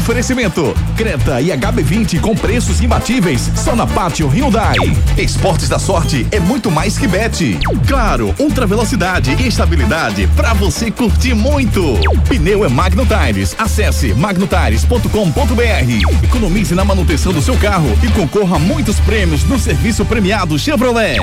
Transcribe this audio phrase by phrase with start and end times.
[0.00, 4.76] Oferecimento: Creta e HB20 com preços imbatíveis só na Pátio Hyundai.
[5.16, 7.58] Esportes da Sorte é muito mais que bet.
[7.86, 11.98] Claro, ultra velocidade e estabilidade para você curtir muito.
[12.28, 13.54] Pneu é Magno Tires.
[13.58, 16.24] Acesse magnotires.com.br.
[16.24, 21.18] Economize na manutenção do seu carro e concorra a muitos prêmios no serviço premiado Chevrolet.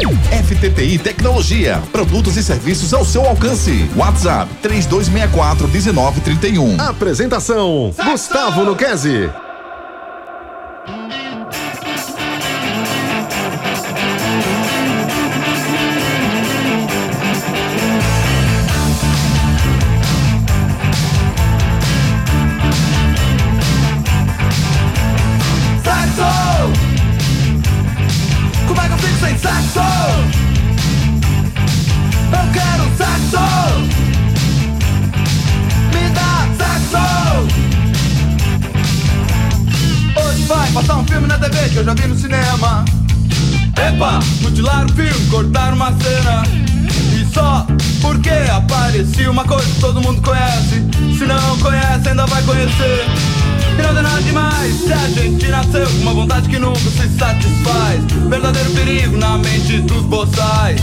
[0.45, 3.89] FTTI Tecnologia, produtos e serviços ao seu alcance.
[3.95, 6.79] WhatsApp 3264 1931.
[6.79, 9.46] Apresentação: Gustavo Luquezzi.
[49.79, 50.83] Todo mundo conhece.
[51.17, 53.05] Se não conhece, ainda vai conhecer.
[53.77, 57.09] E não tem nada demais se a gente nasceu com uma vontade que nunca se
[57.17, 58.01] satisfaz.
[58.29, 60.81] Verdadeiro perigo na mente dos boçais.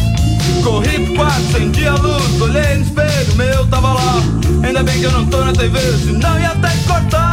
[0.63, 4.23] Corri pro quarto, acendi a luz, olhei no espelho, meu tava lá.
[4.63, 7.24] Ainda bem que eu não tô na TV, senão ia até cortar.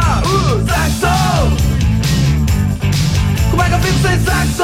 [3.52, 4.62] Como é que eu fico sem sexo?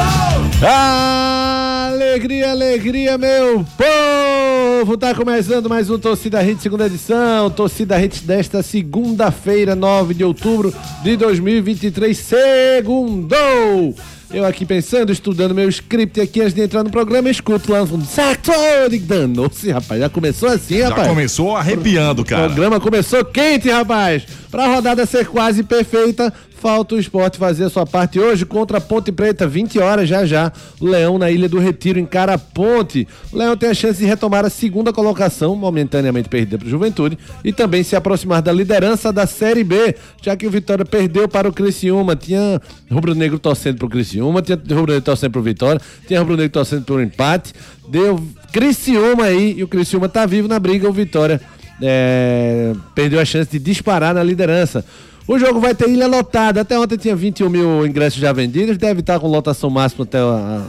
[1.93, 4.97] Alegria, alegria, meu povo!
[4.97, 7.51] Tá começando mais um Torcida Hit segunda edição.
[7.51, 12.17] Torcida Hit desta segunda-feira, 9 de outubro de 2023.
[12.17, 13.95] Segundou!
[14.31, 17.87] Eu aqui pensando, estudando meu script aqui antes de entrar no programa, escuto lá no
[17.87, 18.05] fundo.
[18.05, 18.53] Saxo!
[19.01, 20.01] Danou-se, rapaz.
[20.01, 21.09] Já começou assim, Já rapaz.
[21.09, 22.45] começou arrepiando, O cara.
[22.47, 24.25] programa começou quente, rapaz.
[24.51, 28.81] Pra rodada ser quase perfeita, falta o esporte fazer a sua parte hoje contra a
[28.81, 30.53] Ponte Preta, 20 horas já já.
[30.81, 33.07] O Leão na Ilha do Retiro encara a Ponte.
[33.33, 37.17] O Leão tem a chance de retomar a segunda colocação, momentaneamente perdida para o Juventude,
[37.45, 41.49] e também se aproximar da liderança da Série B, já que o Vitória perdeu para
[41.49, 42.17] o Criciúma.
[42.17, 47.55] Tinha rubro-negro torcendo pro Criciúma, tinha rubro-negro torcendo pro Vitória, tinha rubro-negro torcendo pro empate.
[47.89, 48.21] Deu
[48.53, 51.41] Criciúma aí, e o Criciúma tá vivo na briga, o Vitória
[51.81, 54.85] é, perdeu a chance de disparar na liderança.
[55.29, 56.63] O jogo vai ter ilha lotada.
[56.63, 58.79] Até ontem tinha 21 mil ingressos já vendidos.
[58.79, 60.19] Deve estar com lotação máxima até,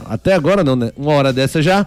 [0.04, 0.92] até agora, não, né?
[0.96, 1.86] Uma hora dessa já.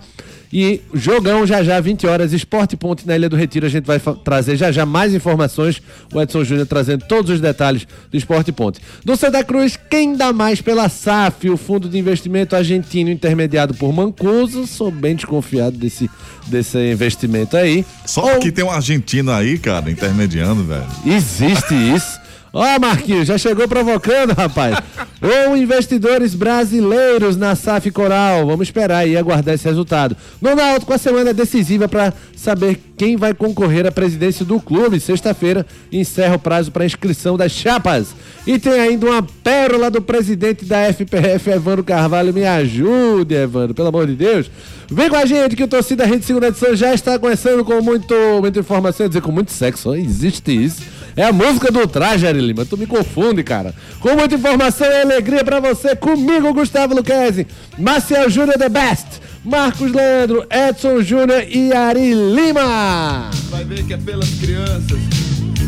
[0.55, 3.65] E jogão já já, 20 horas, Esporte Ponte na Ilha do Retiro.
[3.65, 5.81] A gente vai trazer já já mais informações.
[6.13, 8.79] O Edson Júnior trazendo todos os detalhes do Esporte Ponte.
[9.03, 13.91] Do Santa Cruz, quem dá mais pela SAF, o Fundo de Investimento Argentino intermediado por
[13.91, 14.67] Mancuso.
[14.67, 16.07] Sou bem desconfiado desse,
[16.45, 17.83] desse investimento aí.
[18.05, 20.85] Só Ou- porque tem um argentino aí, cara, intermediando, velho.
[21.03, 22.21] Existe isso.
[22.55, 24.77] Ó, Marquinhos, já chegou provocando, rapaz.
[25.47, 28.45] Ou investidores brasileiros na SAF Coral.
[28.45, 30.15] Vamos esperar e aguardar esse resultado.
[30.39, 34.99] No Náutico, a semana decisiva para saber quem vai concorrer à presidência do clube.
[34.99, 38.13] Sexta-feira encerra o prazo para inscrição das chapas.
[38.45, 42.31] E tem ainda uma pérola do presidente da FPF, Evandro Carvalho.
[42.31, 44.51] Me ajude, Evandro, pelo amor de Deus.
[44.91, 48.13] Vem com a gente que o Torcida Rede Segunda Edição já está começando com muito,
[48.41, 49.95] muita informação, dizer com muito sexo.
[49.95, 50.83] Existe isso.
[51.15, 52.65] É a música do traje, Ari Lima.
[52.65, 53.73] Tu me confunde, cara.
[53.99, 57.47] Com muita informação e alegria pra você, comigo, Gustavo Luquezzi,
[57.77, 63.29] Marcel Júnior The Best, Marcos Leandro, Edson Júnior e Ari Lima.
[63.49, 65.22] Vai ver que é pelas crianças.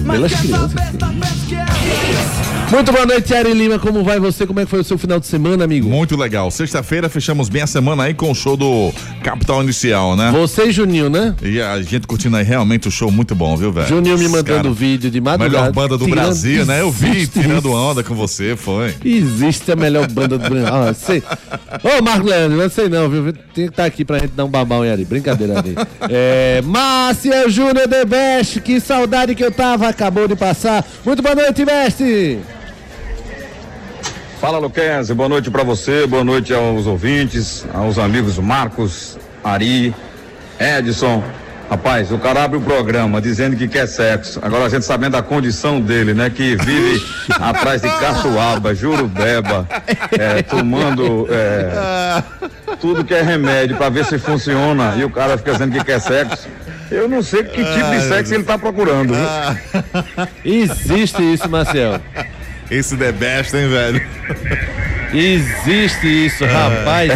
[0.05, 2.75] Quer crianças, tá é.
[2.75, 3.77] Muito boa noite, Ari Lima.
[3.79, 4.45] Como vai você?
[4.45, 5.87] Como é que foi o seu final de semana, amigo?
[5.87, 6.49] Muito legal.
[6.49, 8.91] Sexta-feira fechamos bem a semana aí com o show do
[9.23, 10.31] Capital Inicial, né?
[10.31, 11.35] Você e Juninho, né?
[11.43, 13.87] E a gente curtindo aí realmente o show muito bom, viu, velho?
[13.87, 15.57] Juninho me mandando cara, vídeo de madrugada.
[15.59, 16.81] Melhor banda do tirando- Brasil, né?
[16.81, 17.75] Eu vi tirando isso.
[17.77, 18.95] onda com você, foi.
[19.05, 20.67] Existe a melhor banda do Brasil.
[20.67, 21.21] Ah, sei.
[21.83, 23.31] Ô, Marco Leandro, não sei não, viu?
[23.31, 25.05] Tem que estar aqui pra gente dar um babão em Ari.
[25.05, 25.75] Brincadeira, Ari.
[26.09, 30.85] É, Márcia Júnior The Best, que saudade que eu tava, acabou de passar.
[31.05, 32.39] Muito boa noite, Best.
[34.39, 39.95] Fala Luquense, boa noite pra você, boa noite aos ouvintes, aos amigos Marcos, Ari,
[40.59, 41.23] Edson.
[41.67, 44.39] Rapaz, o cara abre o programa dizendo que quer sexo.
[44.43, 46.29] Agora a gente sabendo da condição dele, né?
[46.29, 47.03] Que vive
[47.41, 49.67] atrás de caçoaba, jurubeba,
[50.11, 52.21] é, tomando é,
[52.79, 54.93] tudo que é remédio pra ver se funciona.
[54.95, 56.47] E o cara fica dizendo que quer sexo.
[56.91, 59.13] Eu não sei que tipo de sexo ele tá procurando.
[59.13, 60.27] viu?
[60.43, 61.99] Existe isso, Marcel.
[62.69, 64.01] Esse The Best, hein, velho?
[65.13, 67.11] Existe isso, rapaz.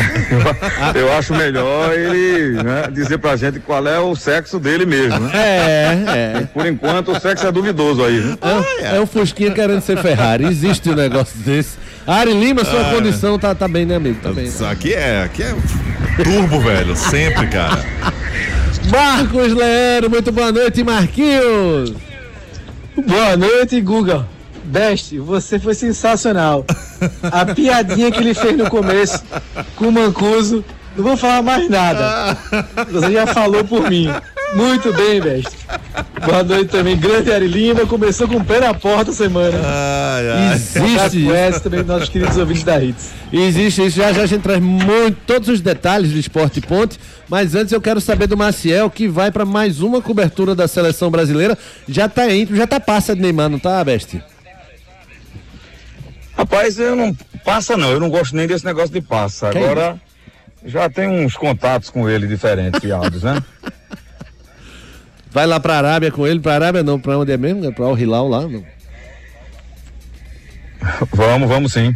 [0.95, 5.19] Eu, eu acho melhor ele né, dizer pra gente qual é o sexo dele mesmo,
[5.19, 5.31] né?
[5.33, 6.41] É, é.
[6.53, 8.37] Por enquanto o sexo é duvidoso aí, viu?
[8.41, 10.45] É, é um Fusquinha querendo ser Ferrari.
[10.45, 11.77] Existe um negócio desse.
[12.07, 14.19] Ari Lima, sua condição tá, tá bem, né, amigo?
[14.21, 14.45] Tá bem.
[14.45, 15.53] Isso aqui é, aqui é
[16.23, 16.95] turbo, velho.
[16.95, 17.83] Sempre, cara.
[18.89, 21.93] Marcos Leandro, muito boa noite, Marquinhos.
[23.05, 24.27] Boa noite, Guga.
[24.63, 26.65] Best, você foi sensacional.
[27.31, 29.23] A piadinha que ele fez no começo
[29.75, 30.65] com o Mancuso,
[30.97, 32.35] não vou falar mais nada.
[32.91, 34.09] Você já falou por mim.
[34.53, 35.55] Muito bem, Best.
[36.25, 37.85] Boa noite também, grande Ari Lima.
[37.85, 39.57] Começou com o pé na porta a semana.
[39.63, 40.55] Ai, ai.
[40.55, 43.11] Existe Conhece também nossos queridos ouvintes da Hits.
[43.31, 46.99] Existe isso, já já a gente traz muito, todos os detalhes do Esporte Ponte,
[47.29, 51.11] mas antes eu quero saber do Maciel, que vai para mais uma cobertura da seleção
[51.11, 51.57] brasileira,
[51.87, 54.21] já tá entre, já tá passa de Neymar, não tá, Beste?
[56.35, 57.15] Rapaz, eu não.
[57.45, 59.49] Passa não, eu não gosto nem desse negócio de passa.
[59.49, 59.99] Agora,
[60.65, 63.41] já tem uns contatos com ele diferentes, fiados, né?
[65.31, 67.71] Vai lá pra Arábia com ele, pra Arábia não, pra onde é mesmo?
[67.73, 68.65] Pra o Hilal lá, não.
[71.13, 71.95] Vamos, vamos sim.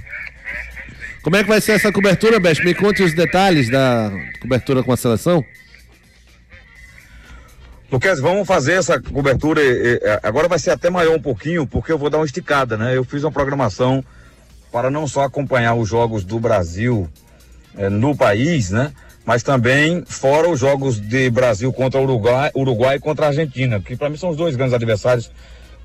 [1.23, 2.65] Como é que vai ser essa cobertura, Beste?
[2.65, 5.43] Me conte os detalhes da cobertura com a seleção.
[7.89, 9.61] Luquez, vamos fazer essa cobertura.
[10.21, 12.97] Agora vai ser até maior um pouquinho, porque eu vou dar uma esticada, né?
[12.97, 14.03] Eu fiz uma programação
[14.71, 17.07] para não só acompanhar os jogos do Brasil
[17.77, 18.91] eh, no país, né?
[19.25, 24.17] Mas também fora os jogos de Brasil contra Uruguai, Uruguai contra Argentina, que para mim
[24.17, 25.31] são os dois grandes adversários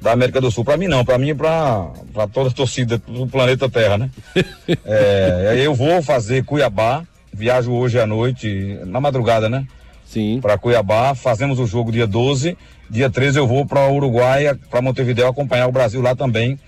[0.00, 0.64] da América do Sul.
[0.64, 1.92] Para mim não, para mim e para
[2.32, 4.10] toda a torcida do planeta Terra, né?
[4.84, 9.66] É, eu vou fazer Cuiabá, viajo hoje à noite, na madrugada, né?
[10.08, 10.40] Sim.
[10.40, 11.14] para Cuiabá.
[11.14, 12.56] Fazemos o jogo dia 12.
[12.88, 16.58] Dia 13 eu vou para Uruguai, para Montevideo, acompanhar o Brasil lá também,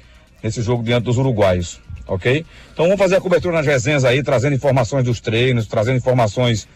[0.42, 1.80] nesse jogo diante dos uruguaios.
[2.10, 2.44] Ok?
[2.72, 6.66] Então vamos fazer a cobertura nas resenhas aí, trazendo informações dos treinos, trazendo informações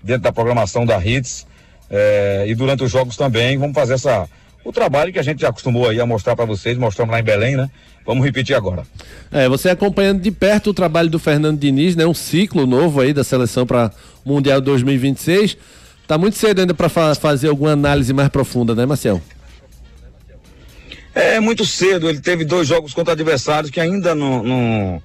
[0.00, 1.46] dentro da programação da Hits.
[1.90, 4.28] eh, e durante os jogos também, vamos fazer essa.
[4.64, 7.24] O trabalho que a gente já acostumou aí a mostrar para vocês, mostramos lá em
[7.24, 7.68] Belém, né?
[8.06, 8.84] Vamos repetir agora.
[9.30, 12.06] É, você acompanhando de perto o trabalho do Fernando Diniz, né?
[12.06, 13.90] Um ciclo novo aí da seleção para
[14.24, 15.58] Mundial 2026.
[16.06, 19.20] Tá muito cedo ainda para fazer alguma análise mais profunda, né, Marcel?
[21.14, 25.02] É muito cedo, ele teve dois jogos contra adversários que ainda não, não,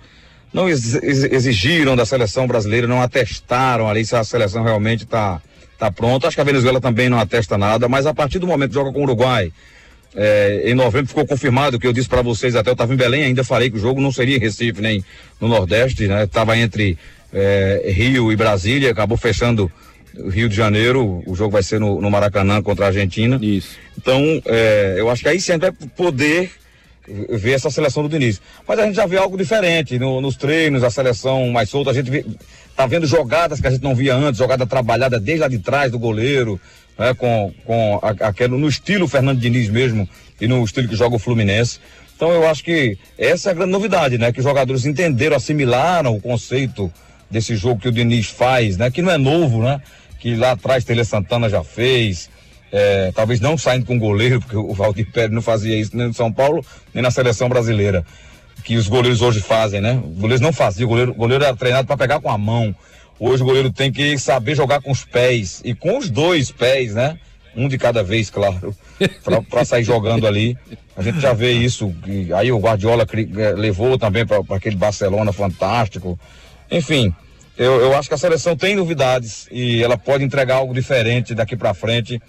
[0.52, 5.40] não ex- ex- exigiram da seleção brasileira, não atestaram ali se a seleção realmente está
[5.78, 6.28] tá pronta.
[6.28, 8.92] Acho que a Venezuela também não atesta nada, mas a partir do momento que joga
[8.92, 9.52] com o Uruguai,
[10.16, 12.98] é, em novembro ficou confirmado o que eu disse para vocês até eu estava em
[12.98, 15.06] Belém, ainda falei que o jogo não seria em Recife nem
[15.40, 16.26] no Nordeste, né?
[16.26, 16.98] Tava entre
[17.32, 19.72] é, Rio e Brasília, acabou fechando
[20.30, 23.40] Rio de Janeiro, o jogo vai ser no, no Maracanã contra a Argentina.
[23.42, 23.78] Isso.
[23.98, 26.52] Então, é, eu acho que aí sim a gente vai poder
[27.30, 28.40] ver essa seleção do Diniz.
[28.68, 31.94] Mas a gente já vê algo diferente no- nos treinos, a seleção mais solta, a
[31.94, 32.24] gente vê,
[32.76, 35.92] tá vendo jogadas que a gente não via antes, jogada trabalhada desde lá de trás
[35.92, 36.60] do goleiro,
[36.98, 40.08] né, com, com aquele, no estilo Fernando Diniz mesmo
[40.40, 41.80] e no estilo que joga o Fluminense.
[42.16, 44.32] Então eu acho que essa é a grande novidade, né?
[44.32, 46.92] Que os jogadores entenderam, assimilaram o conceito
[47.30, 48.90] desse jogo que o Diniz faz, né?
[48.90, 49.82] Que não é novo, né?
[50.20, 52.30] Que lá atrás Tele Santana já fez,
[52.72, 56.14] é, talvez não saindo com goleiro, porque o Valdir Pérez não fazia isso nem no
[56.14, 58.06] São Paulo, nem na seleção brasileira.
[58.64, 60.02] Que os goleiros hoje fazem, né?
[60.04, 62.76] Os goleiros não faziam, o goleiro, goleiro era treinado para pegar com a mão.
[63.20, 66.94] Hoje o goleiro tem que saber jogar com os pés e com os dois pés,
[66.94, 67.18] né?
[67.56, 68.76] Um de cada vez, claro,
[69.50, 70.58] para sair jogando ali.
[70.96, 71.94] A gente já vê isso.
[72.38, 76.20] aí o Guardiola eh, levou também para aquele Barcelona fantástico.
[76.72, 77.14] Enfim,
[77.58, 81.56] eu, eu acho que a seleção tem novidades e ela pode entregar algo diferente daqui
[81.58, 82.22] para frente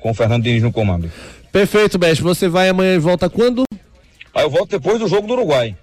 [0.00, 1.10] com o Fernando Diniz no comando.
[1.52, 2.22] Perfeito, Beste.
[2.22, 3.64] Você vai amanhã e volta quando?
[4.34, 5.74] Aí eu volto depois do jogo do Uruguai,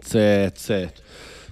[0.00, 1.02] Certo, certo.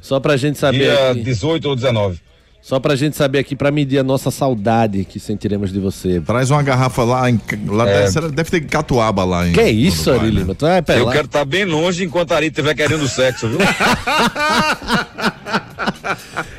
[0.00, 2.20] Só pra gente saber dia aqui, 18 ou 19.
[2.60, 6.20] só pra gente saber aqui, pra medir a nossa saudade que sentiremos de você.
[6.20, 7.40] Traz uma garrafa lá em.
[7.66, 8.10] Lá É.
[8.10, 9.52] deve, deve ter catuaba lá em.
[9.52, 10.40] Que isso, Ari né?
[10.40, 10.54] Lima?
[10.54, 11.12] Tu vai Eu pelar?
[11.14, 13.58] quero estar bem longe enquanto a Ari estiver querendo sexo, viu?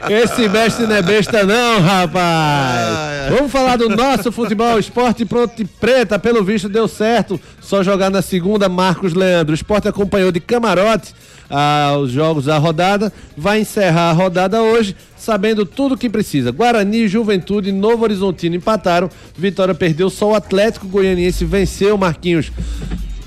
[0.09, 3.29] Esse mestre não é besta não, rapaz.
[3.29, 7.39] Vamos falar do nosso futebol, esporte pronto e preta, pelo visto deu certo.
[7.61, 9.51] Só jogar na segunda, Marcos Leandro.
[9.51, 11.13] O esporte acompanhou de camarote
[11.49, 13.13] ah, os jogos da rodada.
[13.37, 16.51] Vai encerrar a rodada hoje, sabendo tudo o que precisa.
[16.51, 19.09] Guarani, Juventude, Novo Horizontino empataram.
[19.37, 22.51] Vitória perdeu, só o Atlético Goianiense venceu, Marquinhos.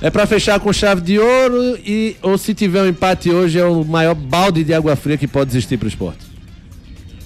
[0.01, 3.65] É pra fechar com chave de ouro e ou se tiver um empate hoje é
[3.65, 6.19] o maior balde de água fria que pode existir pro esporte.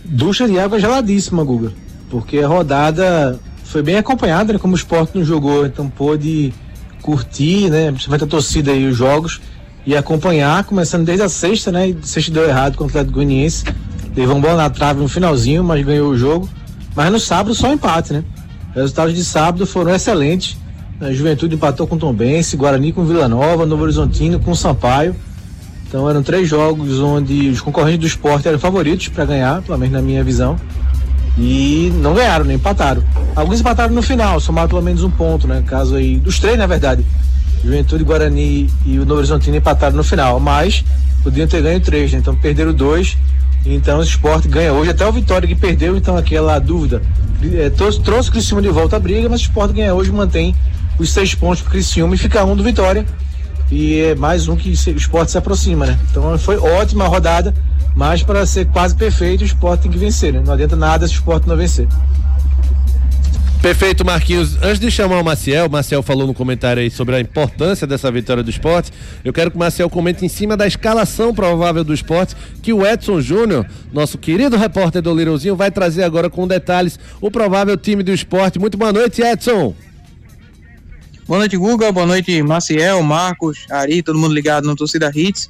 [0.04, 1.72] Ducha de água geladíssima, Guga.
[2.08, 4.58] Porque a rodada foi bem acompanhada, né?
[4.58, 6.52] Como o esporte não jogou, então pôde
[7.02, 7.90] curtir, né?
[7.90, 9.40] Principalmente a torcida aí os jogos.
[9.86, 11.88] e acompanhar, começando desde a sexta, né?
[11.88, 13.64] E sexta deu errado com o Atlético Goianiense.
[14.14, 16.48] Levou um bola na trave no finalzinho, mas ganhou o jogo.
[16.94, 18.24] Mas no sábado só empate, né?
[18.70, 20.56] Os resultados de sábado foram excelentes.
[21.00, 25.16] A Juventude empatou com Tom Bense, Guarani com Vila Nova, Novo Horizontino com Sampaio.
[25.88, 29.94] Então eram três jogos onde os concorrentes do esporte eram favoritos para ganhar, pelo menos
[29.94, 30.56] na minha visão.
[31.38, 33.02] E não ganharam, nem empataram.
[33.34, 35.64] Alguns empataram no final, somaram pelo menos um ponto, né?
[35.66, 36.18] Caso aí.
[36.18, 37.02] Dos três, na verdade.
[37.64, 40.84] Juventude, Guarani e o Novo Horizontino empataram no final, mas
[41.22, 42.18] podiam ter ganho três, né?
[42.18, 43.16] Então perderam dois.
[43.64, 47.00] Então o esporte ganha hoje, até o Vitória que perdeu, então aquela dúvida.
[47.54, 50.54] É, trouxe, trouxe o Criciúma de volta à briga, mas o esporte ganha hoje, mantém
[51.00, 53.06] os seis pontos pro Criciúma e fica um do Vitória.
[53.72, 55.98] E é mais um que o esporte se aproxima, né?
[56.10, 57.54] Então foi ótima rodada,
[57.94, 60.42] mas para ser quase perfeito, o esporte tem que vencer, né?
[60.44, 61.88] Não adianta nada se o esporte não vencer.
[63.62, 64.56] Perfeito, Marquinhos.
[64.62, 68.10] Antes de chamar o Maciel, o Maciel falou no comentário aí sobre a importância dessa
[68.10, 68.90] vitória do esporte.
[69.22, 72.86] Eu quero que o Maciel comente em cima da escalação provável do esporte, que o
[72.86, 78.02] Edson Júnior, nosso querido repórter do Lirozinho, vai trazer agora com detalhes o provável time
[78.02, 78.58] do esporte.
[78.58, 79.74] Muito boa noite, Edson.
[81.30, 81.92] Boa noite, Guga.
[81.92, 85.48] Boa noite, Maciel, Marcos, Ari, todo mundo ligado no Torcida Hits.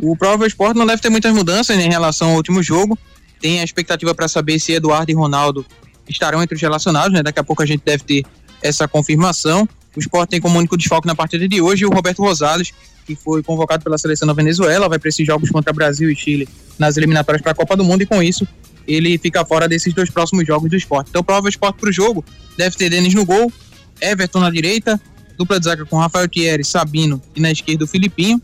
[0.00, 2.98] O provável esporte não deve ter muitas mudanças em relação ao último jogo.
[3.40, 5.64] Tem a expectativa para saber se Eduardo e Ronaldo
[6.08, 7.22] estarão entre os relacionados, né?
[7.22, 8.26] Daqui a pouco a gente deve ter
[8.60, 9.68] essa confirmação.
[9.94, 12.72] O Sport tem como único desfalque na partida de hoje o Roberto Rosales,
[13.06, 16.48] que foi convocado pela seleção da Venezuela, vai para esses jogos contra Brasil e Chile
[16.76, 18.48] nas eliminatórias para a Copa do Mundo e com isso
[18.84, 21.10] ele fica fora desses dois próximos jogos do esporte.
[21.10, 22.24] Então, prova esporte para o jogo
[22.56, 23.52] deve ter Denis no gol,
[24.00, 25.00] Everton na direita,
[25.36, 28.40] dupla de zaga com Rafael Thierry, Sabino e na esquerda o Filipinho.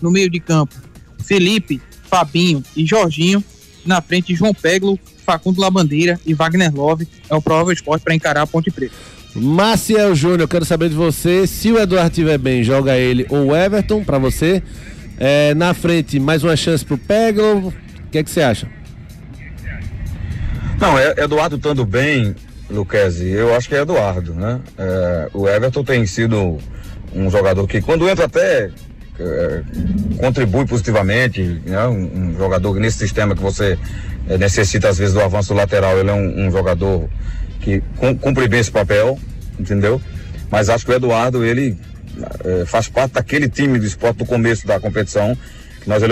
[0.00, 0.74] No meio de campo,
[1.24, 1.80] Felipe,
[2.10, 3.42] Fabinho e Jorginho.
[3.84, 8.42] Na frente, João Peglo, Facundo Labandeira e Wagner Love é o provável esporte para encarar
[8.42, 8.94] a Ponte Preta.
[9.34, 13.56] Maciel Júnior, quero saber de você, se o Eduardo estiver bem, joga ele ou o
[13.56, 14.62] Everton para você.
[15.18, 17.68] É, na frente, mais uma chance pro Peglo.
[17.68, 17.74] O
[18.10, 18.68] que é que você acha?
[20.78, 22.34] Não, é, Eduardo estando bem,
[22.72, 24.60] Luquezzi, eu acho que é Eduardo, né?
[24.78, 26.58] É, o Everton tem sido
[27.14, 28.70] um jogador que quando entra até
[29.20, 29.62] é,
[30.18, 31.86] contribui positivamente, né?
[31.86, 33.78] Um, um, jogador nesse sistema que você
[34.28, 35.98] é, necessita às vezes do avanço lateral.
[35.98, 37.08] Ele é um, um jogador
[37.60, 37.82] que
[38.20, 39.18] cumpre bem esse papel,
[39.58, 40.00] entendeu?
[40.50, 41.78] Mas acho que o Eduardo, ele
[42.44, 45.36] é, faz parte daquele time do esporte do começo da competição,
[45.80, 46.02] que nós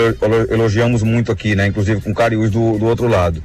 [0.49, 1.67] elogiamos muito aqui, né?
[1.67, 3.41] Inclusive com o Cariús do, do outro lado.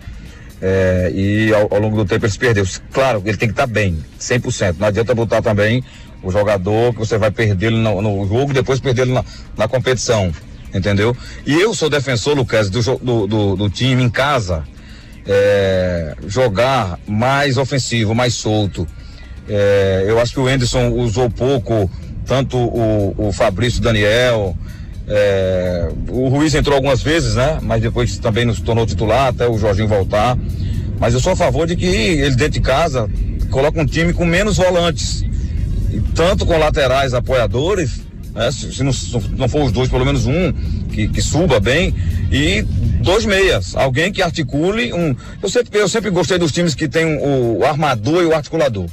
[0.60, 2.64] É, e ao, ao, longo do tempo ele se perdeu.
[2.92, 4.76] Claro, ele tem que estar tá bem, 100%.
[4.78, 5.84] Não adianta botar também
[6.22, 9.24] o jogador que você vai perder no, no jogo e depois perder na,
[9.56, 10.32] na competição
[10.74, 11.16] entendeu?
[11.46, 14.64] E eu sou defensor, Lucas, do, do, do, do time em casa,
[15.26, 18.86] é, jogar mais ofensivo, mais solto.
[19.48, 21.90] É, eu acho que o Anderson usou pouco,
[22.26, 24.56] tanto o, o Fabrício Daniel,
[25.08, 27.58] é, o Ruiz entrou algumas vezes, né?
[27.62, 30.36] Mas depois também nos tornou titular, até o Jorginho voltar.
[30.98, 33.08] Mas eu sou a favor de que ele dentro de casa
[33.50, 35.22] coloque um time com menos volantes.
[35.92, 38.00] E tanto com laterais apoiadores,
[38.34, 38.50] né?
[38.50, 40.52] Se, se, não, se, não, for os dois, pelo menos um
[40.90, 41.94] que, que, suba bem
[42.30, 42.62] e
[43.00, 45.14] dois meias, alguém que articule um.
[45.42, 48.86] Eu sempre, eu sempre gostei dos times que tem o, armador e o articulador,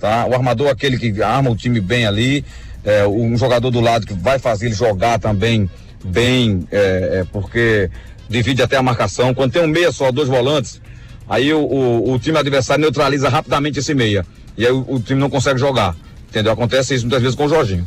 [0.00, 0.26] tá?
[0.26, 2.44] O armador aquele que arma o time bem ali,
[2.86, 5.68] é, um jogador do lado que vai fazer ele jogar também
[6.04, 7.90] bem, é, é, porque
[8.28, 9.34] divide até a marcação.
[9.34, 10.80] Quando tem um meia só, dois volantes,
[11.28, 14.24] aí o, o, o time adversário neutraliza rapidamente esse meia
[14.56, 15.94] e aí o, o time não consegue jogar,
[16.28, 16.52] entendeu?
[16.52, 17.84] Acontece isso muitas vezes com o Jorginho.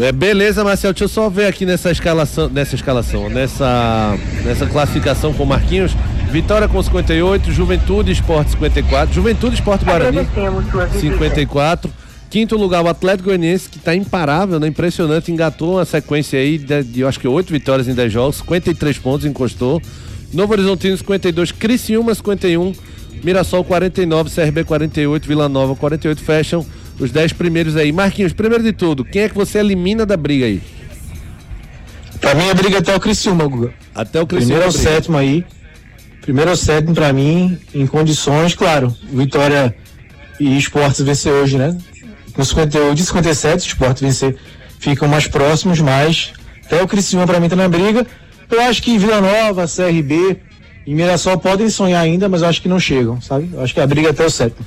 [0.00, 5.32] É, beleza, Marcel, deixa eu só ver aqui nessa escalação, nessa escalação, nessa, nessa classificação
[5.32, 5.92] com Marquinhos.
[6.30, 10.28] Vitória com 58, Juventude Esporte 54, Juventude Esporte Guarani
[11.00, 11.90] 54.
[12.30, 14.68] Quinto lugar, o Atlético Goianiense, que está imparável, né?
[14.68, 18.36] Impressionante, engatou uma sequência aí de, de eu acho que oito vitórias em 10 jogos,
[18.36, 19.80] 53 pontos, encostou.
[20.32, 22.74] Novo Horizontino 52, Criciúma 51,
[23.24, 26.66] Mirassol 49, CRB 48, Vila Nova 48, fecham
[27.00, 27.92] os 10 primeiros aí.
[27.92, 30.60] Marquinhos, primeiro de tudo, quem é que você elimina da briga aí?
[32.20, 33.72] Pra mim a briga é até o Criciúma, Guga.
[33.94, 34.60] Até o Criciúma.
[34.60, 35.44] Primeiro ao sétimo aí.
[36.20, 38.94] Primeiro ao sétimo pra mim, em condições, claro.
[39.10, 39.74] Vitória
[40.38, 41.76] e esportes vencer hoje, né?
[42.38, 44.36] Com 58 de 57, o esporte vencer
[44.78, 46.32] ficam mais próximos, mas
[46.64, 48.06] até o Criciúma pra mim tá na briga.
[48.48, 50.36] Eu acho que Vila Nova, CRB
[50.86, 53.50] e Mirassol podem sonhar ainda, mas eu acho que não chegam, sabe?
[53.52, 54.64] Eu acho que a briga é até o sétimo.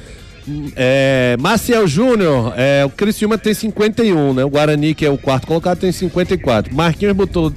[0.76, 4.44] É, Marcial Júnior, é, o Criciúma tem 51, né?
[4.44, 6.76] O Guarani, que é o quarto colocado, tem 54.
[6.76, 7.54] Marquinhos botou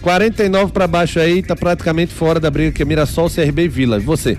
[0.00, 3.96] 49 para baixo aí, tá praticamente fora da briga que é Mirassol, CRB e Vila.
[3.96, 4.38] E você?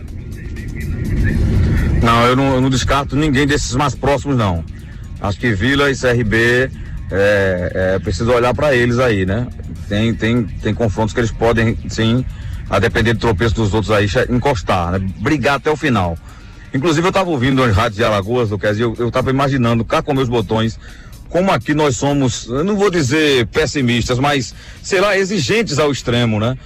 [2.02, 4.64] Não, eu não, eu não descarto ninguém desses mais próximos, não.
[5.22, 6.70] Acho que Vila e CRB
[7.12, 9.48] é, é preciso olhar para eles aí, né?
[9.88, 12.26] Tem, tem, tem confrontos que eles podem, sim,
[12.70, 15.00] a depender do tropeço dos outros aí, encostar, né?
[15.20, 16.18] brigar até o final.
[16.74, 20.14] Inclusive eu estava ouvindo as rádios de Alagoas, quer dizer, eu estava imaginando cá com
[20.14, 20.78] meus botões,
[21.30, 26.40] como aqui nós somos, eu não vou dizer pessimistas, mas, sei lá, exigentes ao extremo,
[26.40, 26.58] né?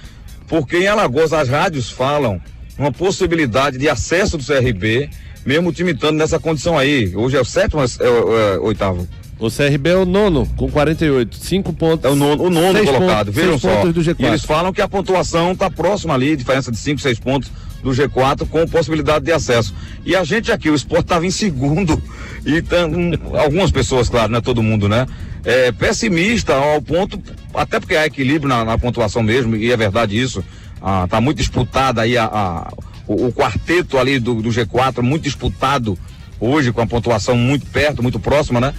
[0.48, 2.40] Porque em Alagoas as rádios falam
[2.78, 5.08] uma possibilidade de acesso do CRB,
[5.44, 7.14] mesmo o time estando nessa condição aí.
[7.14, 9.06] Hoje é o sétimo ou é, é, é, oitavo?
[9.38, 11.36] O CRB é o nono, com 48.
[11.36, 12.04] Cinco pontos.
[12.04, 13.84] É o nono, o nono colocado, pontos, vejam só.
[13.84, 14.16] Do G4.
[14.20, 17.50] E eles falam que a pontuação está próxima ali, diferença de 5, 6 pontos
[17.82, 19.74] do G4 com possibilidade de acesso.
[20.06, 22.00] E a gente aqui, o esporte estava em segundo.
[22.46, 25.06] E um, algumas pessoas, claro, não é todo mundo, né?
[25.44, 27.20] É, pessimista ao ponto,
[27.52, 30.44] até porque há equilíbrio na, na pontuação mesmo, e é verdade isso.
[30.80, 32.72] Ah, tá muito disputada aí a, a
[33.06, 35.98] o, o, quarteto ali do, do G4, muito disputado
[36.40, 38.74] hoje, com a pontuação muito perto, muito próxima, né?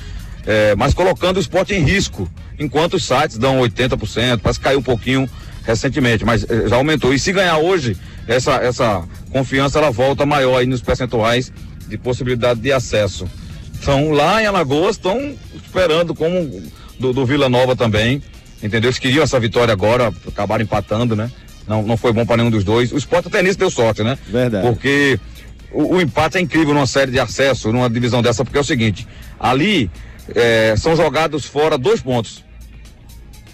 [0.46, 4.80] é, mas colocando o esporte em risco, enquanto os sites dão 80%, parece que caiu
[4.80, 5.30] um pouquinho
[5.66, 7.14] recentemente, mas é, já aumentou.
[7.14, 11.52] E se ganhar hoje, essa, essa confiança ela volta maior aí nos percentuais
[11.88, 13.28] de possibilidade de acesso.
[13.80, 16.64] Então lá em Alagoas estão esperando como
[17.00, 18.22] do, do Vila Nova também,
[18.62, 18.90] entendeu?
[18.90, 21.32] Eles queriam essa vitória agora, acabaram empatando, né?
[21.68, 22.92] Não, não foi bom para nenhum dos dois.
[22.92, 24.18] O esporte até nisso deu sorte, né?
[24.28, 24.68] Verdade.
[24.68, 25.20] Porque
[25.72, 28.66] o, o empate é incrível numa série de acesso, numa divisão dessa, porque é o
[28.66, 29.08] seguinte,
[29.40, 29.90] ali
[30.36, 32.44] é, são jogados fora dois pontos.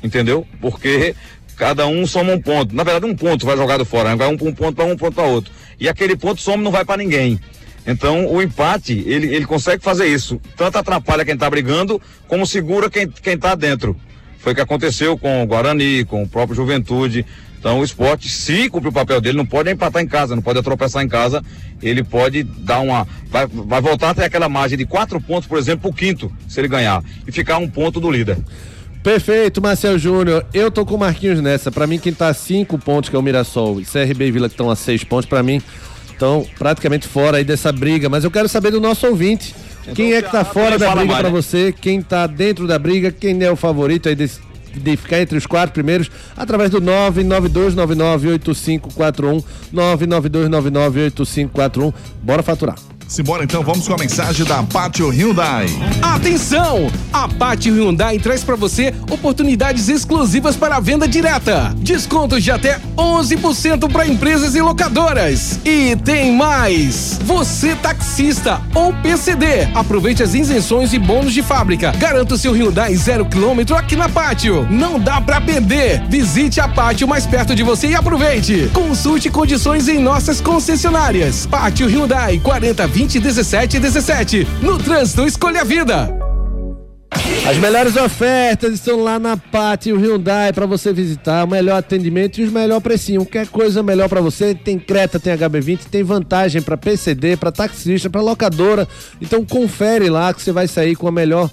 [0.03, 0.45] Entendeu?
[0.61, 1.15] Porque
[1.55, 2.75] cada um soma um ponto.
[2.75, 4.15] Na verdade, um ponto vai jogado fora, né?
[4.15, 5.51] vai um, um ponto para um, ponto para outro.
[5.79, 7.39] E aquele ponto soma não vai para ninguém.
[7.85, 10.39] Então, o empate, ele, ele consegue fazer isso.
[10.55, 13.95] Tanto atrapalha quem está brigando, como segura quem, quem tá dentro.
[14.39, 17.25] Foi o que aconteceu com o Guarani, com o próprio Juventude.
[17.59, 20.61] Então o esporte, se cumprir o papel dele, não pode empatar em casa, não pode
[20.63, 21.43] tropeçar em casa,
[21.83, 23.05] ele pode dar uma.
[23.29, 26.69] Vai, vai voltar até aquela margem de quatro pontos, por exemplo, o quinto, se ele
[26.69, 28.37] ganhar, e ficar um ponto do líder.
[29.03, 30.45] Perfeito, Marcel Júnior.
[30.53, 31.71] Eu tô com o Marquinhos nessa.
[31.71, 34.49] Para mim, quem tá a cinco pontos, que é o Mirassol, e CRB e Vila
[34.49, 35.61] que estão a seis pontos, para mim,
[36.11, 38.09] estão praticamente fora aí dessa briga.
[38.09, 39.55] Mas eu quero saber do nosso ouvinte.
[39.95, 41.73] Quem é que tá fora da briga para você?
[41.73, 43.11] Quem tá dentro da briga?
[43.11, 44.39] Quem é o favorito aí desse,
[44.75, 49.41] de ficar entre os quatro primeiros através do 992998541
[49.73, 52.75] 992998541 bora faturar
[53.09, 55.65] Simbora então, vamos com a mensagem da Pátio Hyundai.
[55.99, 56.91] Atenção!
[57.11, 61.73] A Pátio Hyundai traz para você oportunidades exclusivas para a venda direta.
[61.77, 65.59] Descontos de até 11% para empresas e locadoras.
[65.65, 67.19] E tem mais!
[67.23, 71.91] Você taxista ou PCD, aproveite as isenções e bônus de fábrica.
[71.93, 74.67] Garanta o seu Hyundai zero quilômetro aqui na Pátio.
[74.69, 76.03] Não dá para perder.
[76.07, 78.69] Visite a Pátio mais perto de você e aproveite.
[78.71, 81.47] Consulte condições em nossas concessionárias.
[81.47, 84.47] Pátio Hyundai 40 20 17 17.
[84.61, 86.09] No trânsito, escolha a vida.
[87.47, 92.43] As melhores ofertas estão lá na Pátio Hyundai para você visitar, o melhor atendimento e
[92.43, 93.25] os melhor precinho.
[93.25, 94.53] Quer coisa melhor para você?
[94.53, 98.87] Tem Creta, tem HB20, tem vantagem para PCD, para taxista, para locadora.
[99.19, 101.49] Então confere lá que você vai sair com a melhor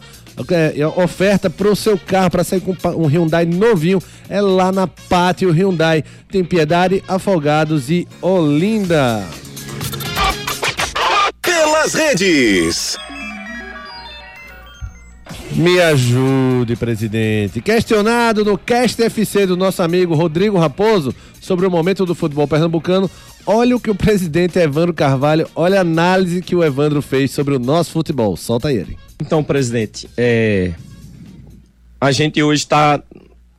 [0.51, 4.71] é, é, oferta para o seu carro, para sair com um Hyundai novinho, é lá
[4.71, 6.05] na Pátio Hyundai.
[6.31, 9.25] Tem Piedade, Afogados e Olinda
[11.87, 12.99] pelas redes.
[15.53, 17.61] Me ajude, presidente.
[17.61, 23.11] Questionado no Cast FC do nosso amigo Rodrigo Raposo sobre o momento do futebol pernambucano,
[23.47, 27.55] olha o que o presidente Evandro Carvalho, olha a análise que o Evandro fez sobre
[27.55, 28.37] o nosso futebol.
[28.37, 28.99] Solta ele.
[29.21, 30.75] Então, presidente, é...
[32.01, 33.01] a gente hoje está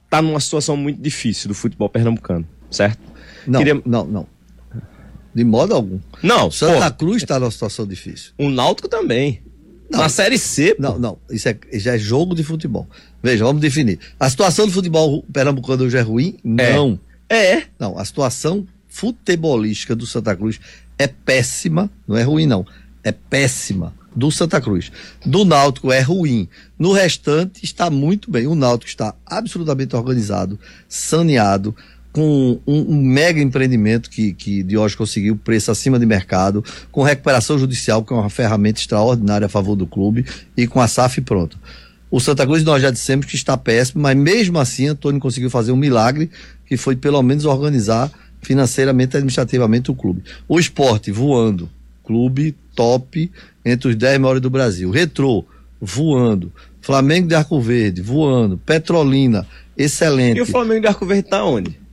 [0.09, 2.99] tá numa situação muito difícil do futebol pernambucano, certo?
[3.47, 3.81] Não, Queria...
[3.85, 4.36] não, não.
[5.37, 5.99] De modo algum.
[6.23, 6.49] Não.
[6.49, 8.31] Santa pô, Cruz está numa situação difícil.
[8.39, 9.39] O Náutico também.
[9.87, 10.73] Não, Na Série C.
[10.73, 10.81] Pô.
[10.81, 11.19] Não, não.
[11.29, 12.87] Isso é, já é jogo de futebol.
[13.21, 13.99] Veja, vamos definir.
[14.19, 16.39] A situação do futebol pernambucano hoje é ruim?
[16.57, 16.73] É.
[16.73, 16.99] Não.
[17.29, 17.65] É.
[17.77, 20.59] Não, a situação futebolística do Santa Cruz
[20.97, 21.87] é péssima.
[22.07, 22.65] Não é ruim, não.
[23.03, 23.93] É péssima.
[24.15, 24.91] Do Santa Cruz.
[25.23, 26.49] Do Náutico é ruim.
[26.79, 28.47] No restante está muito bem.
[28.47, 31.75] O Náutico está absolutamente organizado, saneado
[32.17, 37.59] com um, um, mega empreendimento que, que Diógenes conseguiu, preço acima de mercado, com recuperação
[37.59, 40.25] judicial, que é uma ferramenta extraordinária a favor do clube,
[40.57, 41.59] e com a SAF pronto.
[42.09, 45.71] O Santa Cruz nós já dissemos que está péssimo, mas mesmo assim Antônio conseguiu fazer
[45.71, 46.31] um milagre,
[46.65, 50.23] que foi pelo menos organizar financeiramente e administrativamente o clube.
[50.47, 51.69] O esporte voando,
[52.03, 53.31] clube top
[53.63, 54.89] entre os 10 maiores do Brasil.
[54.89, 55.45] Retrô,
[55.79, 56.51] voando.
[56.81, 58.57] Flamengo de Arco Verde, voando.
[58.57, 59.45] Petrolina,
[59.77, 60.39] excelente.
[60.39, 61.85] E o Flamengo de Arco Verde está onde?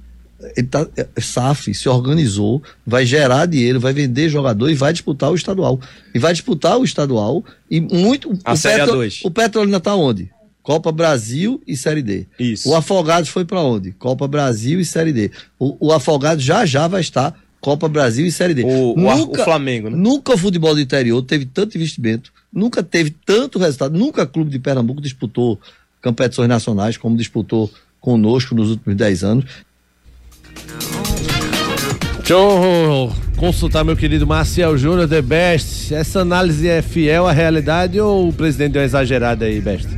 [0.57, 5.31] Ele tá, é, SAF se organizou, vai gerar dinheiro, vai vender jogador e vai disputar
[5.31, 5.81] o estadual.
[6.15, 8.33] E vai disputar o estadual e muito.
[8.45, 9.21] A o Série Petro, A2.
[9.25, 10.31] O Petrolina tá onde?
[10.63, 12.27] Copa Brasil e Série D.
[12.39, 12.71] Isso.
[12.71, 13.93] O Afogados foi para onde?
[13.93, 15.31] Copa Brasil e Série D.
[15.59, 18.63] O, o Afogados já já vai estar Copa Brasil e Série D.
[18.63, 19.97] O, o, o Flamengo, né?
[19.97, 24.51] Nunca o futebol do interior teve tanto investimento, nunca teve tanto resultado, nunca o clube
[24.51, 25.59] de Pernambuco disputou
[26.03, 29.45] competições nacionais como disputou conosco nos últimos 10 anos.
[32.19, 35.95] Deixa eu consultar meu querido Marcial Júnior, The Best.
[35.95, 39.87] Essa análise é fiel à realidade ou o presidente deu uma exagerada aí, Best?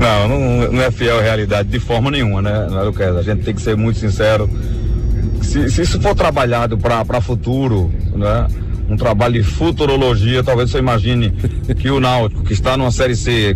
[0.00, 3.14] não, não, não, é fiel à realidade de forma nenhuma, né, Luquez?
[3.14, 4.48] A gente tem que ser muito sincero.
[5.42, 8.46] Se, se isso for trabalhado para futuro, né?
[8.88, 11.30] Um trabalho de futurologia, talvez você imagine
[11.78, 13.54] que o Náutico, que está numa Série C,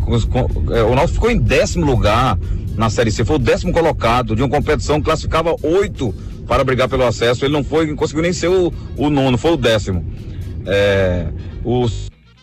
[0.71, 2.39] é, o Náutico ficou em décimo lugar
[2.79, 6.15] na Série C, foi o décimo colocado de uma competição que classificava oito
[6.47, 7.45] para brigar pelo acesso.
[7.45, 10.07] Ele não foi, não conseguiu nem ser o, o nono, foi o décimo.
[10.65, 11.27] É,
[11.65, 11.89] o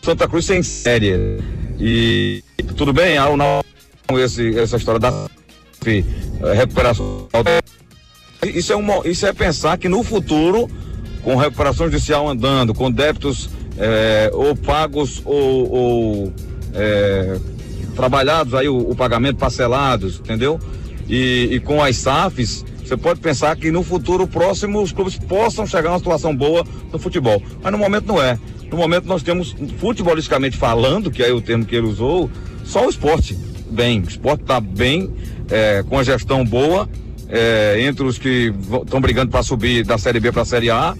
[0.02, 1.40] Santa Cruz sem série.
[1.80, 2.44] E
[2.76, 5.10] tudo bem, há o esse, essa história da
[6.54, 7.28] recuperação.
[8.44, 10.68] Isso é, uma, isso é pensar que no futuro,
[11.24, 16.32] com recuperação judicial andando, com débitos é, ou pagos ou, ou
[16.74, 17.38] é,
[17.96, 20.60] trabalhados aí o, o, pagamento parcelados, entendeu?
[21.08, 25.66] E, e, com as SAFs, você pode pensar que no futuro próximo os clubes possam
[25.66, 27.42] chegar a uma situação boa no futebol.
[27.62, 28.38] Mas no momento não é.
[28.70, 32.30] No momento nós temos, futebolisticamente falando, que é o termo que ele usou,
[32.64, 33.36] só o esporte
[33.70, 34.00] bem.
[34.00, 35.10] O esporte está bem,
[35.50, 36.88] é, com a gestão boa,
[37.28, 38.52] é, entre os que
[38.84, 40.96] estão brigando para subir da Série B para a Série A,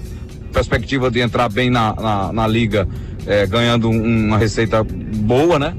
[0.52, 2.88] perspectiva de entrar bem na, na, na liga,
[3.26, 5.76] é, ganhando uma receita boa, né?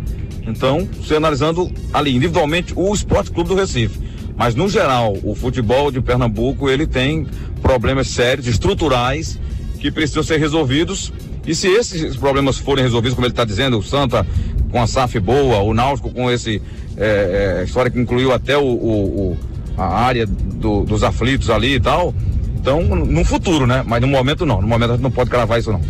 [0.47, 3.99] Então, se analisando ali individualmente o Esporte Clube do Recife.
[4.37, 7.27] Mas no geral, o futebol de Pernambuco ele tem
[7.61, 9.39] problemas sérios, estruturais,
[9.79, 11.11] que precisam ser resolvidos.
[11.45, 14.25] E se esses problemas forem resolvidos, como ele está dizendo, o Santa
[14.71, 16.61] com a SAF boa, o Náutico com esse
[16.97, 19.37] é, é, história que incluiu até o, o, o
[19.77, 22.13] a área do, dos aflitos ali e tal.
[22.59, 23.83] Então, no futuro, né?
[23.85, 24.61] Mas no momento não.
[24.61, 25.81] No momento a gente não pode cravar isso não.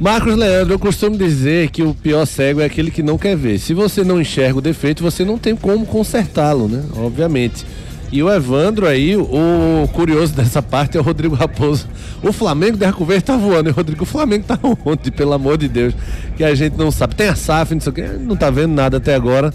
[0.00, 3.58] Marcos Leandro, eu costumo dizer que o pior cego é aquele que não quer ver.
[3.58, 6.84] Se você não enxerga o defeito, você não tem como consertá-lo, né?
[6.96, 7.64] Obviamente.
[8.12, 11.88] E o Evandro aí, o curioso dessa parte é o Rodrigo Raposo.
[12.22, 13.70] O Flamengo Arco Verde tá voando.
[13.70, 15.94] E Rodrigo, o Flamengo tá onde, pelo amor de Deus?
[16.36, 17.14] Que a gente não sabe.
[17.14, 19.52] Tem a SAF, não sei o que, não tá vendo nada até agora.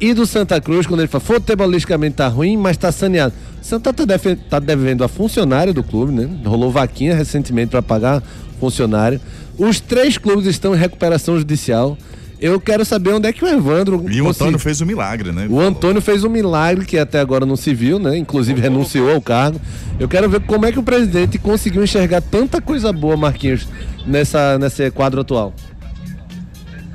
[0.00, 3.32] E do Santa Cruz, quando ele fala, futebolisticamente tá ruim, mas tá saneado.
[3.62, 6.28] Santa tá, deve, tá devendo a funcionário do clube, né?
[6.44, 8.22] Rolou vaquinha recentemente para pagar
[8.60, 9.20] funcionário.
[9.58, 11.96] Os três clubes estão em recuperação judicial.
[12.38, 14.04] Eu quero saber onde é que o Evandro.
[14.10, 15.46] E o Antônio fez um milagre, né?
[15.48, 18.16] O Antônio fez um milagre que até agora não se viu, né?
[18.18, 19.58] Inclusive renunciou ao cargo.
[19.98, 23.66] Eu quero ver como é que o presidente conseguiu enxergar tanta coisa boa, Marquinhos,
[24.06, 25.54] nessa, nesse quadro atual.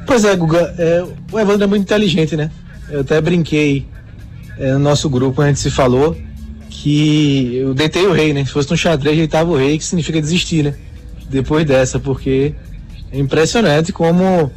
[0.05, 0.75] Pois é, Guga.
[0.77, 2.51] É, o Evandro é muito inteligente, né?
[2.89, 3.87] Eu até brinquei
[4.59, 6.15] é, no nosso grupo, a gente se falou
[6.69, 8.45] que eu deitei o rei, né?
[8.45, 10.75] Se fosse um xadrez, deitava o rei, que significa desistir, né?
[11.31, 12.53] Depois dessa, porque
[13.11, 14.51] é impressionante como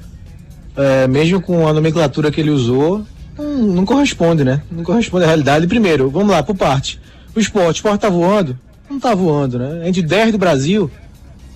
[0.77, 3.05] é, mesmo com a nomenclatura que ele usou,
[3.39, 4.63] não, não, corresponde, né?
[4.71, 5.67] Não corresponde à realidade.
[5.67, 7.01] Primeiro, vamos lá, por parte.
[7.35, 8.59] O esporte, o esporte tá voando?
[8.91, 9.89] Não tá voando, né?
[9.89, 10.91] Entre 10 do Brasil,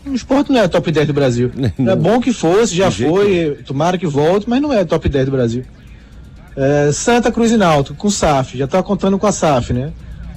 [0.06, 1.52] o esporte não é top 10 do Brasil.
[1.78, 1.92] Não.
[1.92, 5.32] É bom que fosse, já foi, tomara que volte, mas não é top 10 do
[5.32, 5.64] Brasil.
[6.56, 9.92] É, Santa Cruz e Náutico, com SAF, já tá contando com a SAF, né?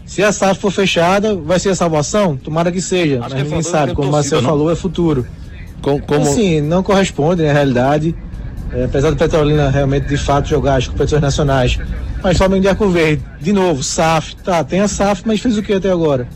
[0.06, 2.36] Se a SAF for fechada, vai ser a salvação?
[2.36, 3.94] Tomara que seja, Acho mas ninguém sabe.
[3.94, 5.26] Como o Marcelo falou, é futuro.
[5.82, 6.22] Com, como...
[6.22, 8.16] Assim, não corresponde à realidade.
[8.74, 11.80] É, apesar do Petrolina realmente de fato jogar as competições nacionais.
[12.24, 15.64] Mas Flamengo de Arco Verde, de novo, SAF, tá, tem a SAF, mas fez o
[15.64, 16.28] que até agora?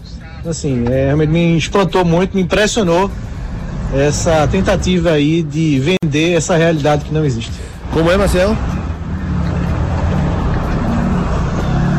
[0.46, 3.10] Assim, é, realmente me espantou muito, me impressionou
[3.94, 7.52] essa tentativa aí de vender essa realidade que não existe.
[7.92, 8.58] Como é, Marcelo?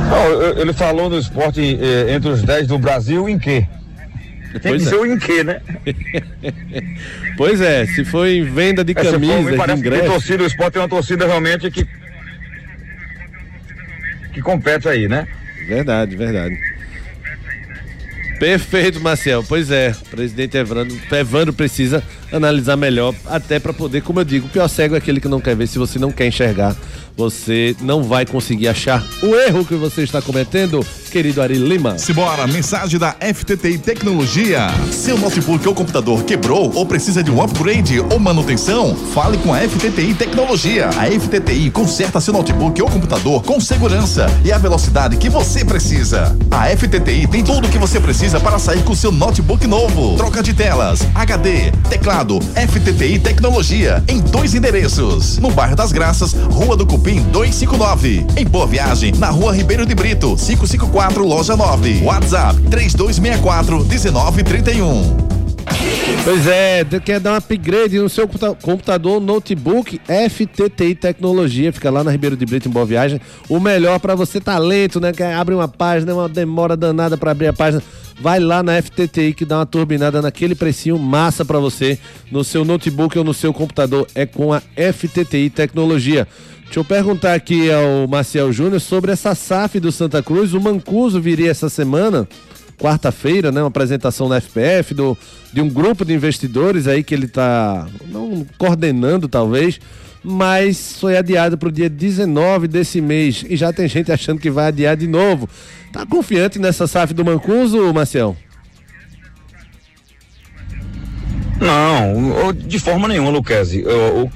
[0.08, 3.66] Não, ele falou no esporte eh, entre os 10 do Brasil em quê?
[4.60, 4.90] Tem pois que é.
[4.90, 5.60] ser o em quê, né?
[7.36, 10.02] pois é, se for em venda de é, camisa, de ingresso...
[10.02, 11.86] Que torcida, o esporte é uma torcida realmente que
[14.36, 15.26] que compete aí, né?
[15.66, 16.54] Verdade, verdade.
[18.38, 19.42] Perfeito, Marcel.
[19.42, 24.46] Pois é, o presidente Evandro, Evandro precisa analisar melhor, até para poder, como eu digo,
[24.46, 25.66] o pior cego é aquele que não quer ver.
[25.66, 26.76] Se você não quer enxergar,
[27.16, 30.84] você não vai conseguir achar o erro que você está cometendo.
[31.10, 31.96] querido Ari Lima.
[31.96, 34.68] Simbora, mensagem da FTTI Tecnologia.
[34.92, 38.94] Seu notebook ou computador quebrou ou precisa de um upgrade ou manutenção?
[39.14, 40.90] Fale com a FTTI Tecnologia.
[40.90, 46.36] A FTTI conserta seu notebook ou computador com segurança e a velocidade que você precisa.
[46.50, 50.16] A FTTI tem tudo o que você precisa para sair com seu notebook novo.
[50.16, 55.36] Troca de telas, HD, teclado, FTTI Tecnologia em dois endereços.
[55.36, 58.26] No bairro das Graças, Rua do Cupim 259.
[58.38, 62.00] Em Boa Viagem, na Rua Ribeiro de Brito, 554, loja 9.
[62.02, 65.25] WhatsApp 3264 1931.
[66.24, 72.02] Pois é, quer dar um upgrade no seu computa- computador, notebook, FTTI Tecnologia, fica lá
[72.02, 73.20] na Ribeiro de Brito, em Boa Viagem.
[73.48, 75.12] O melhor para você talento, né?
[75.12, 77.82] Quer abrir uma página, uma demora danada para abrir a página.
[78.20, 81.98] Vai lá na FTTI que dá uma turbinada naquele precinho massa para você
[82.30, 84.06] no seu notebook ou no seu computador.
[84.14, 86.26] É com a FTTI Tecnologia.
[86.64, 90.54] Deixa eu perguntar aqui ao Marcial Júnior sobre essa SAF do Santa Cruz.
[90.54, 92.26] O Mancuso viria essa semana
[92.78, 95.16] quarta-feira, né, uma apresentação na FPF do,
[95.52, 99.80] de um grupo de investidores aí que ele está não coordenando talvez,
[100.22, 104.50] mas foi adiado para o dia 19 desse mês e já tem gente achando que
[104.50, 105.48] vai adiar de novo.
[105.92, 108.36] Tá confiante nessa SAF do Mancuso, Marcel?
[111.58, 113.82] Não, de forma nenhuma, Luquezzi.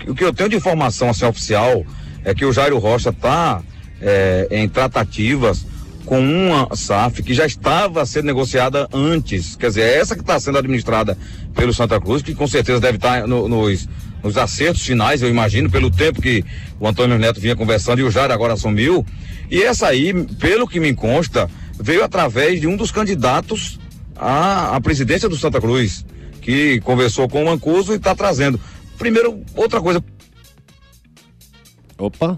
[0.06, 1.84] O, que eu tenho de informação assim, oficial
[2.24, 3.60] é que o Jairo Rocha está
[4.50, 5.66] em tratativas
[6.04, 9.54] com uma SAF que já estava sendo negociada antes.
[9.56, 11.16] Quer dizer, é essa que está sendo administrada
[11.54, 13.88] pelo Santa Cruz, que com certeza deve estar no- nos,
[14.22, 16.44] nos acertos finais, eu imagino, pelo tempo que
[16.78, 19.04] o Antônio Neto vinha conversando e o Jairo agora assumiu.
[19.50, 23.78] E essa aí, pelo que me consta, veio através de um dos candidatos
[24.16, 26.04] à, à presidência do Santa Cruz,
[26.40, 28.58] que conversou com o Mancuso e está trazendo.
[28.98, 30.02] Primeiro, outra coisa.
[31.98, 32.36] Opa.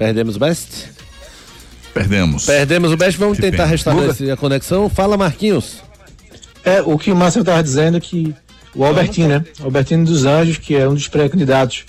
[0.00, 0.88] Perdemos o Best?
[1.92, 2.46] Perdemos.
[2.46, 3.68] Perdemos o Best, vamos Que tentar pena.
[3.68, 4.88] restabelecer a conexão.
[4.88, 5.82] Fala, Marquinhos.
[6.64, 8.34] É, o que o Márcio estava dizendo é que
[8.74, 9.44] o Albertino, né?
[9.62, 11.84] Albertino dos Anjos, que é um dos pré-candidatos,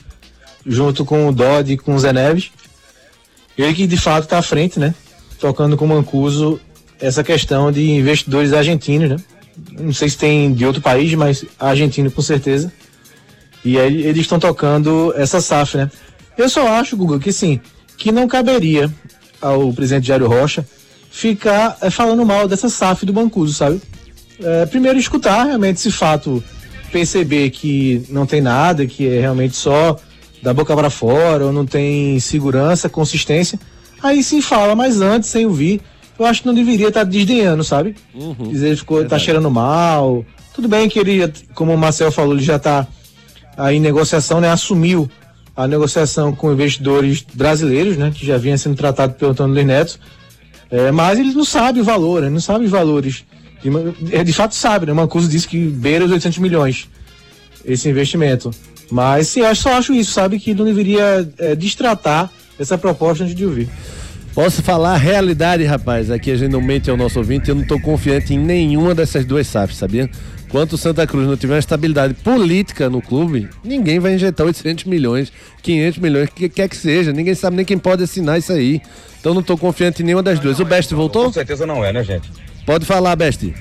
[0.67, 2.51] junto com o Dodge e com o Zé Neves,
[3.57, 4.93] ele que de fato está à frente, né?
[5.39, 6.59] Tocando com o Mancuso
[6.99, 9.15] essa questão de investidores argentinos, né?
[9.79, 12.73] Não sei se tem de outro país, mas argentino com certeza.
[13.63, 15.89] E aí eles estão tocando essa SAF, né?
[16.37, 17.61] Eu só acho, Google, que sim,
[17.97, 18.91] que não caberia
[19.41, 20.65] ao presidente Jairo Rocha
[21.11, 23.81] ficar eh, falando mal dessa SAF do Mancuso, sabe?
[24.43, 26.43] É, primeiro escutar realmente esse fato,
[26.91, 29.97] perceber que não tem nada, que é realmente só
[30.41, 33.59] da boca para fora, ou não tem segurança, consistência.
[34.01, 35.81] Aí sim fala, mas antes, sem ouvir,
[36.17, 37.95] eu acho que não deveria estar desdenhando, sabe?
[38.49, 40.25] Dizer ele ficou, tá cheirando mal.
[40.55, 42.87] Tudo bem que ele, como o Marcel falou, ele já tá
[43.55, 44.49] aí em negociação, né?
[44.49, 45.09] Assumiu
[45.55, 48.11] a negociação com investidores brasileiros, né?
[48.13, 49.99] Que já vinha sendo tratado pelo Antônio Luiz Neto.
[50.69, 53.25] É, mas ele não sabe o valor, ele não sabe os valores.
[53.61, 54.93] De, é, de fato sabe, né?
[54.93, 56.87] Mancuso disse que beira os 800 milhões
[57.65, 58.51] esse investimento.
[58.89, 60.39] Mas sim, eu só acho isso, sabe?
[60.39, 63.69] Que não deveria é, distratar essa proposta antes de ouvir.
[64.33, 66.09] Posso falar a realidade, rapaz.
[66.09, 67.49] Aqui a gente não mente ao nosso ouvinte.
[67.49, 70.09] Eu não tô confiante em nenhuma dessas duas SAFs, sabia?
[70.47, 74.85] Enquanto o Santa Cruz não tiver uma estabilidade política no clube, ninguém vai injetar 800
[74.85, 77.13] milhões, 500 milhões, o que quer que seja.
[77.13, 78.81] Ninguém sabe nem quem pode assinar isso aí.
[79.19, 80.59] Então não tô confiante em nenhuma das duas.
[80.59, 81.25] O Best voltou?
[81.25, 82.29] Com certeza não é, né, gente?
[82.65, 83.53] Pode falar, Best.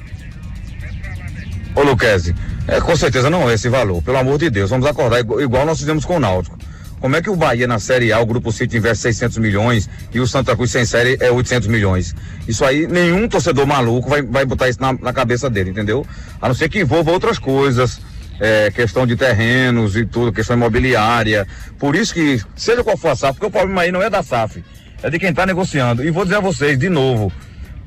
[1.75, 2.35] Ô, Luquezzi,
[2.67, 4.03] é, com certeza não é esse valor.
[4.03, 6.59] Pelo amor de Deus, vamos acordar igual, igual nós fizemos com o Náutico.
[7.01, 10.21] Como é que o Bahia na Série A, o Grupo City investe 600 milhões e
[10.21, 12.15] o Santa Cruz sem série é 800 milhões?
[12.47, 16.07] Isso aí, nenhum torcedor maluco vai, vai botar isso na, na cabeça dele, entendeu?
[16.41, 18.01] A não ser que envolva outras coisas,
[18.39, 21.47] é, questão de terrenos e tudo, questão imobiliária.
[21.79, 24.23] Por isso que, seja qual for a SAF, porque o problema aí não é da
[24.23, 24.63] SAF,
[25.03, 26.05] é de quem está negociando.
[26.05, 27.33] E vou dizer a vocês, de novo,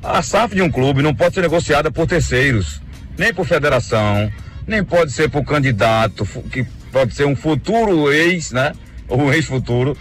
[0.02, 2.82] a SAF de um clube não pode ser negociada por terceiros,
[3.16, 4.28] nem por federação,
[4.66, 8.72] nem pode ser por candidato, que pode ser um futuro ex, né?
[9.08, 9.96] Ou ex-futuro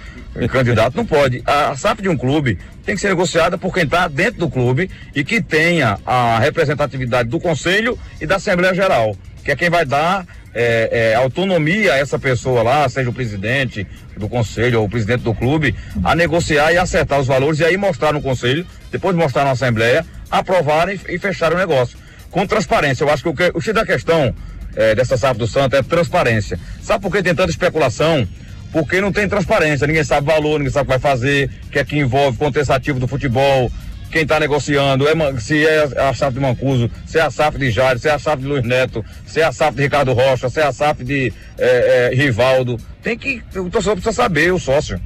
[0.49, 1.43] candidato, não pode.
[1.45, 4.89] A, SAF de um clube tem que ser negociada por quem está dentro do clube
[5.13, 9.85] e que tenha a representatividade do conselho e da Assembleia Geral, que é quem vai
[9.85, 13.87] dar é, é, autonomia a essa pessoa lá, seja o presidente
[14.17, 17.77] do conselho ou o presidente do clube, a negociar e acertar os valores e aí
[17.77, 21.97] mostrar no conselho, depois mostrar na Assembleia, aprovarem e, fechar o negócio.
[22.29, 23.03] Com transparência.
[23.03, 24.33] Eu acho que o, que, o X da questão
[24.75, 26.59] é, dessa SAF do Santa é transparência.
[26.81, 28.27] Sabe por que tem tanta especulação?
[28.73, 31.79] Porque não tem transparência, ninguém sabe valor, ninguém sabe o que vai fazer, o que
[31.79, 33.71] é que envolve contexto ativo do futebol,
[34.11, 37.71] quem está negociando, é, se é a SAF de Mancuso, se é a SAF de
[37.71, 40.49] Jair, se é a SAF de Luiz Neto, se é a SAF de Ricardo Rocha,
[40.49, 42.77] se é a SAF de é, é, Rivaldo.
[43.01, 43.41] Tem que.
[43.55, 44.99] O torcedor precisa saber, o sócio.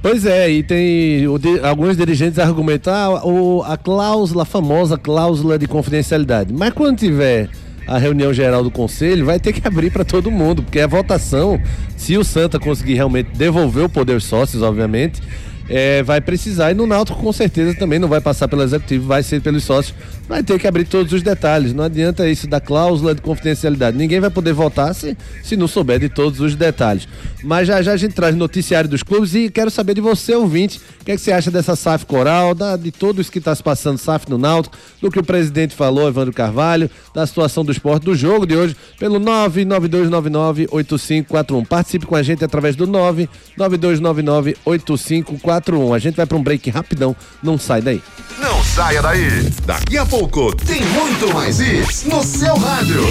[0.00, 4.96] Pois é, e tem o di- alguns dirigentes argumentam ah, o- a cláusula, a famosa
[4.96, 6.52] cláusula de confidencialidade.
[6.52, 7.48] Mas quando tiver
[7.88, 11.60] a reunião geral do conselho, vai ter que abrir para todo mundo, porque a votação,
[11.96, 15.22] se o Santa conseguir realmente devolver o poder sócios, obviamente,
[15.68, 16.70] é, vai precisar.
[16.70, 19.94] E no Náutico, com certeza, também não vai passar pelo executivo, vai ser pelos sócios.
[20.28, 21.72] Vai ter que abrir todos os detalhes.
[21.72, 23.96] Não adianta isso da cláusula de confidencialidade.
[23.96, 27.08] Ninguém vai poder votar se, se não souber de todos os detalhes.
[27.42, 30.78] Mas já já a gente traz noticiário dos clubes e quero saber de você, ouvinte,
[31.00, 33.54] o que, é que você acha dessa SAF Coral, da, de tudo isso que está
[33.54, 37.72] se passando SAF no Náutico, do que o presidente falou, Evandro Carvalho, da situação do
[37.72, 41.66] esporte, do jogo de hoje, pelo 992998541.
[41.66, 45.57] Participe com a gente através do 992998541.
[45.94, 48.02] A gente vai para um break rapidão, não sai daí.
[48.38, 49.50] Não saia daí.
[49.66, 53.02] Daqui a pouco tem muito mais isso no seu rádio.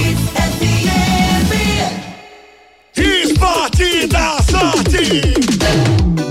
[2.96, 5.22] Esporte da sorte!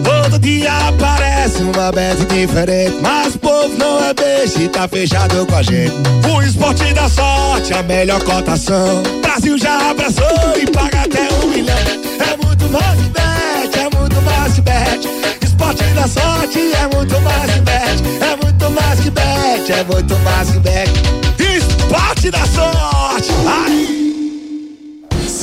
[0.02, 5.46] Todo dia aparece uma bet diferente, mas o povo não é beijo e tá fechado
[5.46, 5.92] com a gente.
[6.29, 9.02] O esporte da sorte, a melhor cotação.
[9.22, 11.76] Brasil já abraçou e paga até um milhão.
[11.76, 15.15] É muito mais bet, é muito mais bet.
[15.57, 20.19] Esporte da sorte é muito mais que bet, é muito mais que bet, é muito
[20.19, 20.90] mais que bet.
[21.38, 23.31] Esporte da sorte!
[23.47, 23.95] Ai!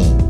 [0.00, 0.29] home.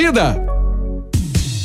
[0.01, 0.50] vida.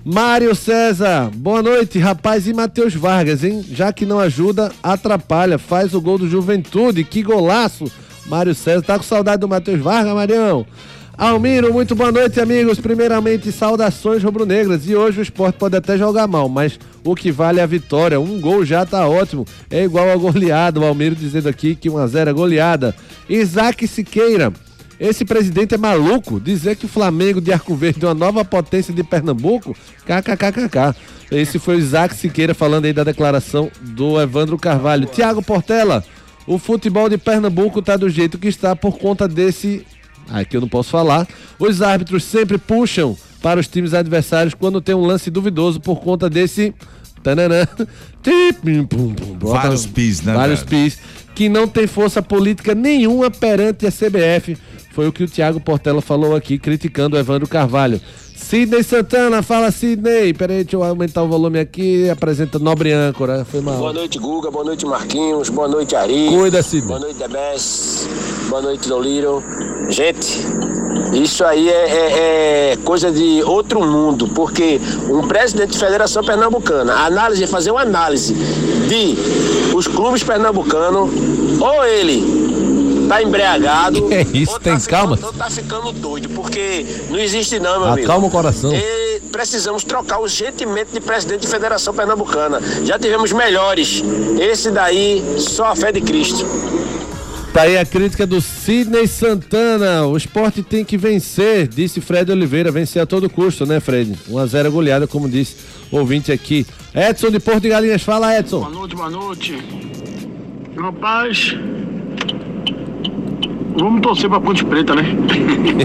[0.06, 2.48] Mário César, boa noite, rapaz.
[2.48, 3.66] E Matheus Vargas, hein?
[3.70, 5.58] Já que não ajuda, atrapalha.
[5.58, 7.04] Faz o gol do Juventude.
[7.04, 7.92] Que golaço.
[8.28, 10.66] Mário César, tá com saudade do Matheus Vargas, Marião?
[11.20, 12.80] Almiro, muito boa noite, amigos.
[12.80, 14.88] Primeiramente, saudações rubro-negras.
[14.88, 18.22] E hoje o esporte pode até jogar mal, mas o que vale é a vitória.
[18.22, 19.46] Um gol já tá ótimo.
[19.70, 20.80] É igual a goleada.
[20.80, 22.96] O Almiro dizendo aqui que 1x0 é goleada.
[23.28, 24.54] Isaac Siqueira.
[24.98, 26.40] Esse presidente é maluco.
[26.40, 29.76] Dizer que o Flamengo de Arco Verde é uma nova potência de Pernambuco.
[30.06, 30.96] KKKKK.
[31.30, 35.06] Esse foi o Isaac Siqueira falando aí da declaração do Evandro Carvalho.
[35.06, 36.02] Tiago Portela.
[36.48, 39.86] O futebol de Pernambuco tá do jeito que está por conta desse
[40.32, 41.28] Aqui eu não posso falar.
[41.58, 46.30] Os árbitros sempre puxam para os times adversários quando tem um lance duvidoso por conta
[46.30, 46.74] desse.
[47.24, 47.68] Tananã,
[49.40, 50.98] Vários pis, né, Vários pis.
[51.36, 54.58] Que não tem força política nenhuma perante a CBF.
[55.00, 58.02] Foi o que o Thiago Portela falou aqui, criticando o Evandro Carvalho.
[58.36, 60.34] Sidney Santana, fala Sidney.
[60.34, 62.10] Peraí, deixa eu aumentar o volume aqui.
[62.10, 63.46] Apresenta Nobre Âncora.
[63.50, 63.78] Foi mal.
[63.78, 64.52] Boa noite, Guga.
[64.52, 65.48] Boa noite, Marquinhos.
[65.48, 66.28] Boa noite, Ari.
[66.28, 66.88] Cuida, Sidney.
[66.90, 68.10] Boa noite, Debes.
[68.50, 69.42] Boa noite, Doliro.
[69.88, 70.38] Gente,
[71.14, 76.92] isso aí é, é- é coisa de outro mundo, porque um presidente de Federação Pernambucana,
[76.92, 79.16] a análise, fazer uma análise de
[79.74, 81.10] os clubes pernambucanos,
[81.62, 82.50] ou ele
[83.10, 85.18] tá embriagado, é isso, ou tem tá calma?
[85.18, 88.06] Ficando, ou tá ficando doido, porque não existe não, meu amigo.
[88.06, 88.72] Acalma o coração.
[88.74, 92.62] E precisamos trocar urgentemente de presidente de Federação Pernambucana.
[92.86, 94.04] Já tivemos melhores.
[94.40, 96.46] Esse daí, só a fé de Cristo.
[97.52, 100.06] Tá aí a crítica do Sidney Santana.
[100.06, 102.72] O esporte tem que vencer, disse Fred Oliveira.
[102.72, 104.18] Vencer a todo custo, né, Fred?
[104.30, 105.56] 1x0 goleada, como disse
[105.92, 106.66] o ouvinte aqui.
[106.94, 108.60] Edson de Porto de Galinhas, fala, Edson.
[108.60, 109.58] Boa noite, boa noite.
[110.78, 111.56] Rapaz,
[113.80, 115.04] vamos torcer pra Ponte Preta, né?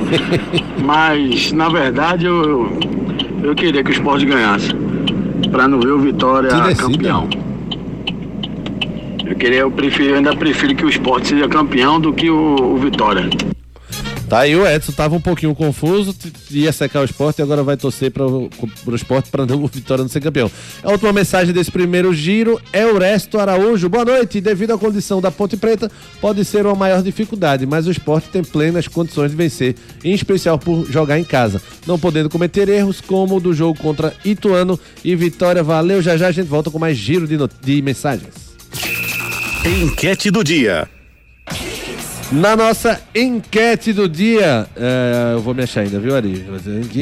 [0.85, 2.79] Mas, na verdade, eu, eu,
[3.43, 4.71] eu queria que o esporte ganhasse.
[5.51, 7.29] Pra não ver o Vitória campeão.
[9.25, 12.75] Eu queria, eu prefiro, eu ainda prefiro que o esporte seja campeão do que o,
[12.75, 13.29] o Vitória.
[14.35, 16.13] Tá aí o Edson, tava um pouquinho confuso,
[16.51, 18.51] ia secar o esporte e agora vai torcer para o
[18.93, 20.51] esporte para não Vitória não ser campeão.
[20.83, 23.89] A última mensagem desse primeiro giro é o Resto Araújo.
[23.89, 24.41] Boa noite.
[24.41, 25.89] Devido à condição da Ponte Preta,
[26.21, 30.59] pode ser uma maior dificuldade, mas o esporte tem plenas condições de vencer, em especial
[30.59, 35.15] por jogar em casa, não podendo cometer erros como o do jogo contra Ituano e
[35.15, 35.63] Vitória.
[35.63, 38.35] Valeu, já já a gente volta com mais giro de, de mensagens.
[39.65, 40.89] Enquete do dia.
[42.35, 46.45] Na nossa enquete do dia, é, eu vou me achar ainda, viu, Ari?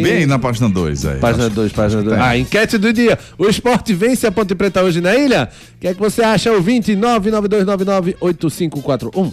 [0.02, 1.18] Bem na página 2 aí.
[1.20, 2.20] Página Acho- 2, página acho que 2.
[2.20, 2.28] tem.
[2.30, 3.18] Ah, enquete do dia.
[3.38, 5.48] O esporte vence a Ponte Preta hoje na ilha?
[5.76, 6.94] O que é que você acha, ouvinte?
[6.96, 9.32] 992998541.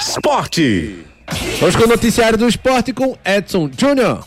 [0.00, 0.96] Esporte.
[1.60, 4.26] Hoje com o noticiário do esporte com Edson Júnior.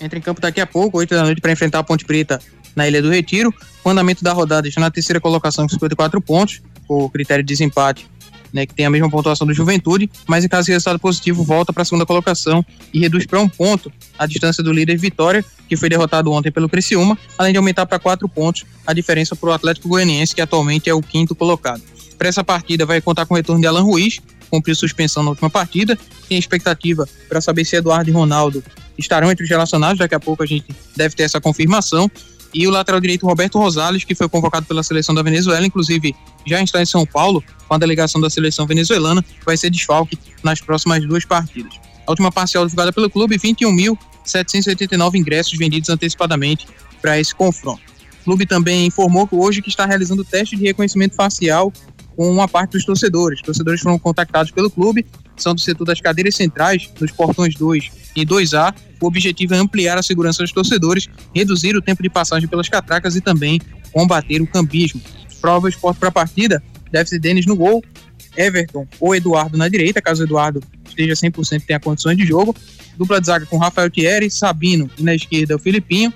[0.00, 2.40] entra em campo daqui a pouco, 8 da noite, para enfrentar a Ponte Preta
[2.74, 3.52] na Ilha do Retiro.
[3.84, 8.08] O andamento da rodada está na terceira colocação com 54 pontos, por critério de desempate,
[8.52, 11.72] né, que tem a mesma pontuação do Juventude, mas em caso de resultado positivo, volta
[11.72, 15.76] para a segunda colocação e reduz para um ponto a distância do líder Vitória, que
[15.76, 19.52] foi derrotado ontem pelo Criciúma, além de aumentar para quatro pontos a diferença para o
[19.52, 21.82] Atlético Goianiense, que atualmente é o quinto colocado.
[22.16, 24.20] Para essa partida, vai contar com o retorno de Alan Ruiz,
[24.50, 25.96] cumpriu suspensão na última partida.
[26.28, 28.62] Tem expectativa para saber se Eduardo e Ronaldo
[28.96, 29.98] estarão entre os relacionados.
[29.98, 32.10] Daqui a pouco a gente deve ter essa confirmação.
[32.52, 36.14] E o lateral direito Roberto Rosales, que foi convocado pela seleção da Venezuela, inclusive
[36.46, 40.60] já está em São Paulo com a delegação da seleção venezuelana, vai ser desfalque nas
[40.60, 41.74] próximas duas partidas.
[42.06, 46.66] A última parcial divulgada pelo clube, 21.789 ingressos vendidos antecipadamente
[47.02, 47.82] para esse confronto.
[48.22, 51.72] O clube também informou que hoje que está realizando teste de reconhecimento facial
[52.18, 53.38] com uma parte dos torcedores.
[53.38, 55.06] Os torcedores foram contactados pelo clube,
[55.36, 58.74] são do setor das cadeiras centrais, nos portões 2 e 2A.
[59.00, 63.14] O objetivo é ampliar a segurança dos torcedores, reduzir o tempo de passagem pelas catracas
[63.14, 63.60] e também
[63.92, 65.00] combater o cambismo.
[65.40, 66.60] Prova esporte para a partida,
[66.90, 67.84] deve ser Denis no gol,
[68.36, 72.52] Everton ou Eduardo na direita, caso Eduardo esteja 100% e tenha condições de jogo.
[72.96, 76.12] Dupla de zaga com Rafael Thierry, Sabino e na esquerda o Filipinho.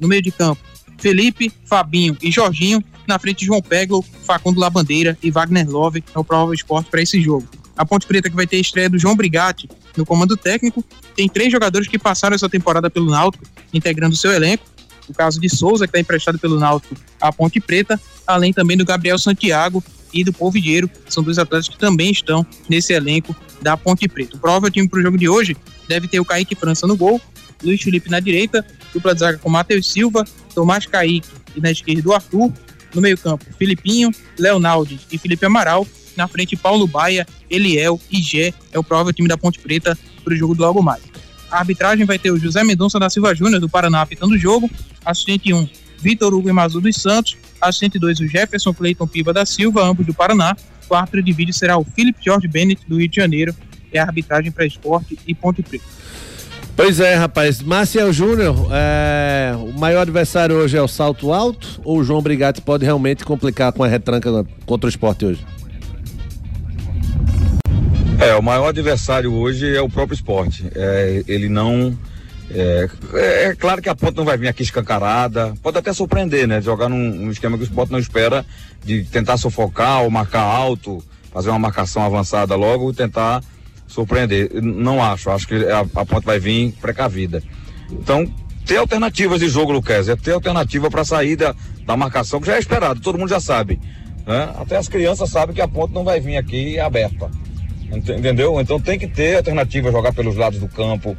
[0.00, 0.60] No meio de campo,
[0.98, 2.82] Felipe, Fabinho e Jorginho.
[3.06, 7.20] Na frente, João Peglo, Facundo Labandeira e Wagner Love é o provável esporte para esse
[7.20, 7.46] jogo.
[7.76, 10.84] A Ponte Preta que vai ter a estreia do João Brigatti no comando técnico.
[11.14, 14.64] Tem três jogadores que passaram essa temporada pelo Náutico, integrando o seu elenco.
[15.08, 18.84] O caso de Souza, que está emprestado pelo Náutico à Ponte Preta, além também do
[18.84, 20.88] Gabriel Santiago e do Polvilheiro.
[21.08, 24.36] São dois atletas que também estão nesse elenco da Ponte Preta.
[24.36, 25.56] O provável time para o jogo de hoje
[25.88, 27.20] deve ter o Kaique França no gol,
[27.64, 32.08] Luiz Felipe na direita, dupla de zaga com Matheus Silva, Tomás Kaique e na esquerda
[32.08, 32.52] o Arthur.
[32.94, 35.86] No meio-campo, Filipinho, Leonaldi e Felipe Amaral.
[36.16, 38.54] Na frente, Paulo Baia, Eliel e Gé.
[38.72, 41.02] É o provável time da Ponte Preta para o jogo do logo mais.
[41.50, 44.70] A arbitragem vai ter o José Mendonça da Silva Júnior, do Paraná, apitando o jogo.
[45.04, 47.36] Assistente 1, Vitor Hugo Emazu dos Santos.
[47.60, 50.56] Assistente 2, o Jefferson Cleiton Piva da Silva, ambos do Paraná.
[50.88, 53.54] O árbitro de vídeo será o Felipe Jorge Bennett, do Rio de Janeiro.
[53.92, 55.84] É a arbitragem para esporte e Ponte Preta.
[56.76, 57.62] Pois é, rapaz.
[57.62, 62.60] Maciel Júnior, é, o maior adversário hoje é o salto alto ou o João Brigatti
[62.60, 65.46] pode realmente complicar com a retranca contra o esporte hoje?
[68.18, 70.66] É, o maior adversário hoje é o próprio esporte.
[70.74, 71.96] É, ele não.
[72.50, 75.54] É, é- é claro que a ponta não vai vir aqui escancarada.
[75.62, 76.60] Pode até surpreender, né?
[76.60, 78.44] Jogar num, num esquema que o esporte não espera,
[78.84, 81.02] de tentar sufocar ou marcar alto,
[81.32, 83.42] fazer uma marcação avançada logo e tentar
[83.94, 84.50] surpreender.
[84.62, 85.30] Não acho.
[85.30, 87.42] Acho que a, a ponta vai vir precavida.
[87.90, 88.26] Então,
[88.66, 91.54] ter alternativas de jogo, Luquez, é ter alternativa para saída
[91.86, 93.78] da marcação, que já é esperado, todo mundo já sabe.
[94.26, 94.50] né?
[94.56, 97.30] Até as crianças sabem que a ponta não vai vir aqui aberta.
[97.92, 98.58] Ent- Entendeu?
[98.60, 101.16] Então tem que ter alternativa, jogar pelos lados do campo.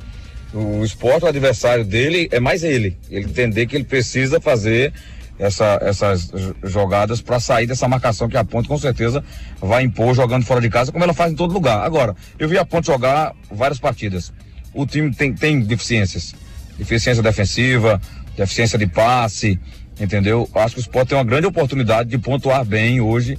[0.54, 2.98] O esporte, o adversário dele é mais ele.
[3.12, 4.92] Ele entender que ele precisa fazer
[5.38, 6.32] essa- essas
[6.64, 9.24] jogadas para sair dessa marcação que a Ponte com certeza
[9.62, 11.86] vai impor jogando fora de casa, como ela faz em todo lugar.
[11.86, 14.32] Agora, eu vi a Ponte jogar várias partidas.
[14.74, 16.34] O time tem, tem deficiências.
[16.78, 18.02] Deficiência defensiva,
[18.38, 19.60] deficiência de passe,
[20.00, 20.50] entendeu?
[20.56, 23.38] Acho que o esporte tem uma grande oportunidade de pontuar bem hoje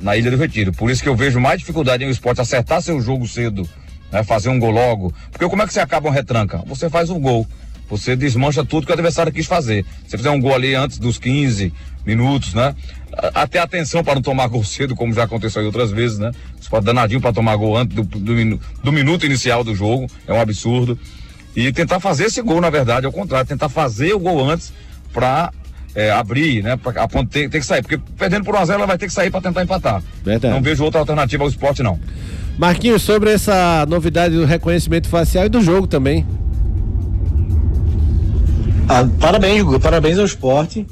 [0.00, 0.72] na Ilha do Retiro.
[0.72, 3.66] Por isso que eu vejo mais dificuldade em o esporte acertar seu jogo cedo,
[4.12, 4.22] né?
[4.22, 5.14] Fazer um gol logo.
[5.30, 6.58] Porque como é que você acaba uma retranca?
[6.66, 7.46] Você faz um gol.
[7.88, 9.84] Você desmancha tudo que o adversário quis fazer.
[10.06, 11.72] Se fizer um gol ali antes dos 15
[12.04, 12.74] minutos, né?
[13.34, 16.30] Até atenção para não tomar gol cedo, como já aconteceu aí outras vezes, né?
[16.56, 20.06] O esporte danadinho para tomar gol antes do, do, do minuto inicial do jogo.
[20.26, 20.98] É um absurdo.
[21.56, 24.72] E tentar fazer esse gol, na verdade, ao contrário, tentar fazer o gol antes
[25.12, 25.50] para
[26.16, 26.76] abrir, né?
[26.76, 27.82] Pra, a tem, tem que sair.
[27.82, 30.02] Porque perdendo por 1x0, ela vai ter que sair para tentar empatar.
[30.22, 30.54] Verdade.
[30.54, 31.98] Não vejo outra alternativa ao esporte, não.
[32.58, 36.26] Marquinhos, sobre essa novidade do reconhecimento facial e do jogo também.
[38.90, 40.86] Ah, parabéns, Guga, parabéns ao esporte.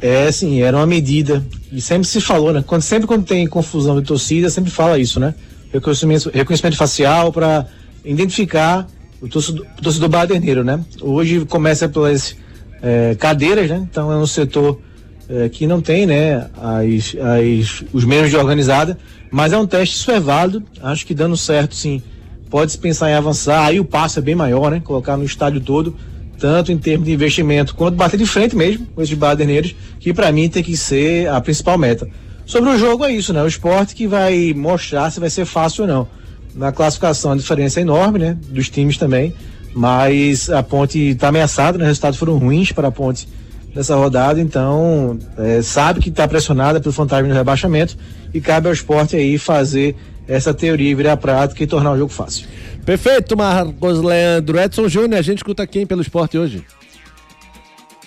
[0.00, 2.64] É, assim, era uma medida, e sempre se falou, né?
[2.66, 5.34] Quando, sempre quando tem confusão de torcida, sempre fala isso, né?
[5.70, 7.66] Reconhecimento, reconhecimento facial para
[8.02, 8.86] identificar
[9.20, 10.82] o torcedor, o torcedor baderneiro, né?
[11.02, 12.34] Hoje começa pelas
[12.82, 13.86] eh, cadeiras, né?
[13.90, 14.80] Então é um setor
[15.28, 16.48] eh, que não tem, né?
[16.56, 18.96] As, as, os meios de organizada,
[19.30, 20.62] mas é um teste, isso é válido.
[20.82, 22.02] Acho que dando certo, sim,
[22.48, 23.66] pode-se pensar em avançar.
[23.66, 24.80] Aí o passo é bem maior, né?
[24.82, 25.94] Colocar no estádio todo
[26.40, 30.32] tanto em termos de investimento quanto bater de frente mesmo com esses baderneiros, que para
[30.32, 32.08] mim tem que ser a principal meta.
[32.46, 33.42] Sobre o jogo é isso, né?
[33.42, 36.08] O esporte que vai mostrar se vai ser fácil ou não.
[36.54, 38.36] Na classificação a diferença é enorme, né?
[38.48, 39.34] Dos times também,
[39.74, 41.84] mas a Ponte está ameaçada, né?
[41.84, 43.28] Os resultados foram ruins para a Ponte
[43.74, 47.96] nessa rodada, então é, sabe que está pressionada pelo fantasma do rebaixamento
[48.34, 49.94] e cabe ao esporte aí fazer
[50.30, 52.46] essa teoria virar prática e tornar o jogo fácil.
[52.86, 54.58] Perfeito, Marcos Leandro.
[54.58, 56.64] Edson Júnior, a gente escuta quem pelo esporte hoje?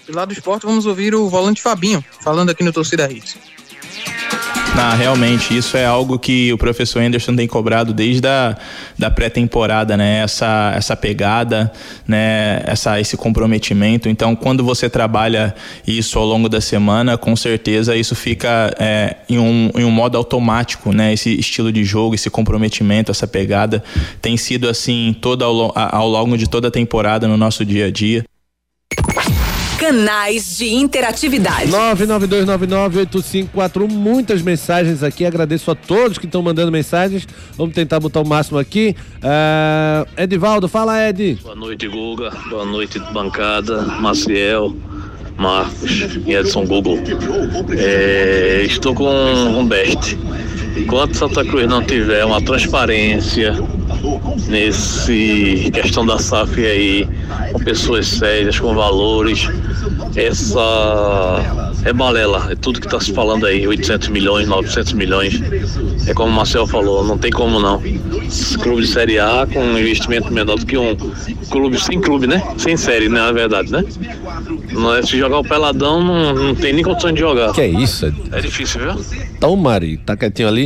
[0.08, 3.38] Do lado do esporte, vamos ouvir o volante Fabinho, falando aqui no Torcida Hits.
[4.76, 8.58] Ah, realmente, isso é algo que o professor Anderson tem cobrado desde a
[8.98, 10.22] da pré-temporada, né?
[10.24, 11.72] Essa, essa pegada,
[12.08, 12.62] né?
[12.66, 14.10] Essa, esse comprometimento.
[14.10, 15.54] Então, quando você trabalha
[15.86, 20.18] isso ao longo da semana, com certeza isso fica é, em, um, em um modo
[20.18, 21.14] automático, né?
[21.14, 23.84] Esse estilo de jogo, esse comprometimento, essa pegada
[24.22, 27.92] tem sido assim todo ao, ao longo de toda a temporada no nosso dia a
[27.92, 28.26] dia.
[29.84, 31.70] Canais de interatividade.
[31.70, 35.26] 992998541, muitas mensagens aqui.
[35.26, 37.28] Agradeço a todos que estão mandando mensagens.
[37.58, 38.96] Vamos tentar botar o máximo aqui.
[39.22, 41.38] Ah, Edivaldo, fala, Ed.
[41.44, 42.32] Boa noite, Guga.
[42.50, 43.82] Boa noite, bancada.
[44.00, 44.74] Maciel,
[45.38, 47.00] Marcos e Edson Google.
[47.78, 50.18] É, estou com um best.
[50.76, 53.54] Enquanto Santa Cruz não tiver uma transparência
[54.48, 57.08] nesse questão da SAF aí,
[57.52, 59.48] com pessoas sérias, com valores,
[60.16, 65.42] essa é balela, é tudo que está se falando aí, 800 milhões, 900 milhões,
[66.08, 67.82] é como o Marcel falou, não tem como não.
[68.26, 70.96] Esse clube de Série A com um investimento menor do que um
[71.50, 72.42] clube sem clube, né?
[72.58, 73.20] Sem série, né?
[73.20, 73.84] Na verdade, né?
[74.72, 77.52] Não se jogar o peladão, não, não tem nem condição de jogar.
[77.54, 78.14] Que é isso?
[78.32, 79.06] É difícil, viu?
[79.36, 80.63] Então, Mari, tá quietinho ali.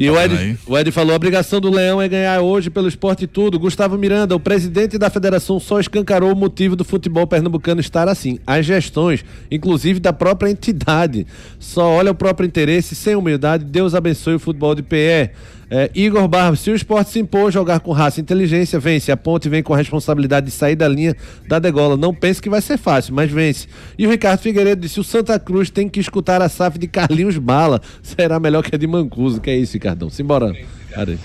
[0.00, 3.24] E o Ed, o Ed falou: a obrigação do Leão é ganhar hoje pelo esporte
[3.24, 3.58] e tudo.
[3.58, 8.38] Gustavo Miranda, o presidente da federação, só escancarou o motivo do futebol pernambucano estar assim.
[8.46, 11.26] As gestões, inclusive da própria entidade,
[11.58, 13.66] só olha o próprio interesse, sem humildade.
[13.66, 15.32] Deus abençoe o futebol de PE.
[15.70, 19.12] É, Igor Barros, se o esporte se impor, jogar com raça e inteligência, vence.
[19.12, 21.16] A ponte vem com a responsabilidade de sair da linha
[21.46, 21.96] da degola.
[21.96, 23.68] Não pense que vai ser fácil, mas vence.
[23.96, 27.38] E o Ricardo Figueiredo disse: o Santa Cruz tem que escutar a SAF de Carlinhos
[27.38, 27.80] Bala.
[28.02, 29.40] Será melhor que a de Mancuso.
[29.40, 30.10] Que é isso, Ricardão?
[30.10, 30.52] Simbora.
[30.90, 31.16] Cara.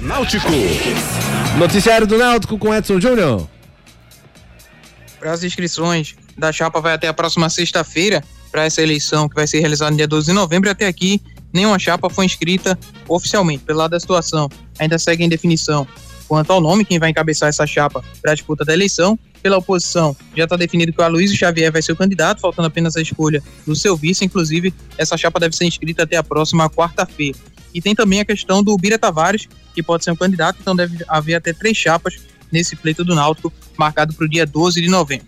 [0.00, 0.48] Náutico.
[1.56, 3.48] Noticiário do Náutico com Edson Júnior.
[5.20, 9.46] Para as inscrições da chapa vai até a próxima sexta-feira para essa eleição que vai
[9.46, 10.70] ser realizada no dia 12 de novembro.
[10.70, 11.20] Até aqui,
[11.52, 12.78] nenhuma chapa foi inscrita
[13.08, 13.64] oficialmente.
[13.64, 15.86] Pelo lado da situação, ainda segue em definição
[16.28, 19.18] quanto ao nome, quem vai encabeçar essa chapa para a disputa da eleição.
[19.42, 22.96] Pela oposição, já está definido que o Aloysio Xavier vai ser o candidato, faltando apenas
[22.96, 24.24] a escolha do seu vice.
[24.24, 27.38] Inclusive, essa chapa deve ser inscrita até a próxima quarta-feira.
[27.72, 31.04] E tem também a questão do Bira Tavares, que pode ser um candidato, então deve
[31.06, 32.16] haver até três chapas
[32.50, 35.26] nesse pleito do Náutico, marcado para o dia 12 de novembro.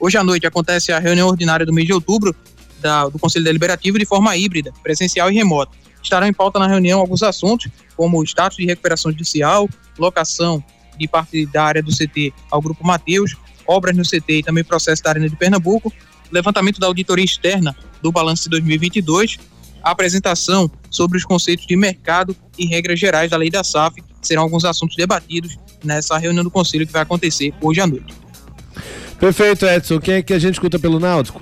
[0.00, 2.34] Hoje à noite acontece a reunião ordinária do mês de outubro
[2.82, 5.72] da- do Conselho Deliberativo de forma híbrida, presencial e remota.
[6.02, 9.68] Estarão em pauta na reunião alguns assuntos, como o status de recuperação judicial,
[9.98, 10.62] locação
[10.98, 15.02] de parte da área do CT ao Grupo Mateus, obras no CT e também processo
[15.02, 15.92] da Arena de Pernambuco,
[16.30, 19.38] levantamento da auditoria externa do balanço de 2022,
[19.82, 24.42] a apresentação sobre os conceitos de mercado e regras gerais da lei da SAF, serão
[24.42, 28.14] alguns assuntos debatidos nessa reunião do conselho que vai acontecer hoje à noite.
[29.18, 30.00] Perfeito, Edson.
[30.00, 31.40] Quem é que a gente escuta pelo Náutico?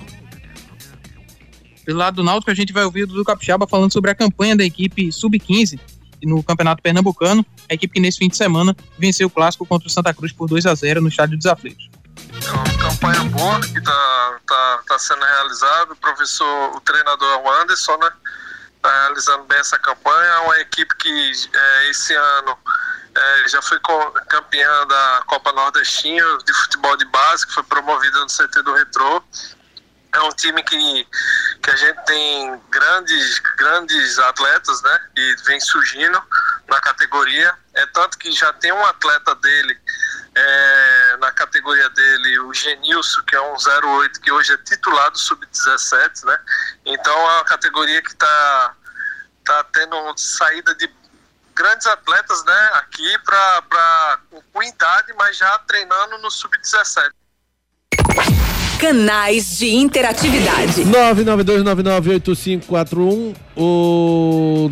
[1.85, 4.55] Pelo lado do Náutico, a gente vai ouvir o Dudu Capixaba falando sobre a campanha
[4.55, 5.79] da equipe Sub-15
[6.23, 9.91] no Campeonato Pernambucano, a equipe que nesse fim de semana venceu o clássico contra o
[9.91, 11.89] Santa Cruz por 2 a 0 no Estádio dos Aflitos.
[12.45, 15.93] É uma campanha boa que está tá, tá sendo realizada.
[15.93, 18.11] O professor, o treinador é Anderson, né?
[18.75, 20.27] Está realizando bem essa campanha.
[20.27, 21.09] É uma equipe que
[21.53, 22.57] é, esse ano
[23.15, 23.79] é, já foi
[24.27, 29.23] campeã da Copa Nordestina de futebol de base, que foi promovida no CT do Retrô.
[30.13, 31.07] É um time que,
[31.63, 35.01] que a gente tem grandes, grandes atletas, né?
[35.15, 36.21] E vem surgindo
[36.67, 37.53] na categoria.
[37.73, 39.79] É tanto que já tem um atleta dele
[40.35, 46.25] é, na categoria dele, o Genilson, que é um 08, que hoje é titulado sub-17,
[46.25, 46.39] né?
[46.85, 48.75] Então é uma categoria que está
[49.45, 50.89] tá tendo saída de
[51.53, 54.19] grandes atletas, né, aqui para
[54.53, 57.11] com idade, mas já treinando no sub-17.
[58.81, 60.83] Canais de interatividade.
[60.85, 63.35] 992998541.
[63.55, 64.71] O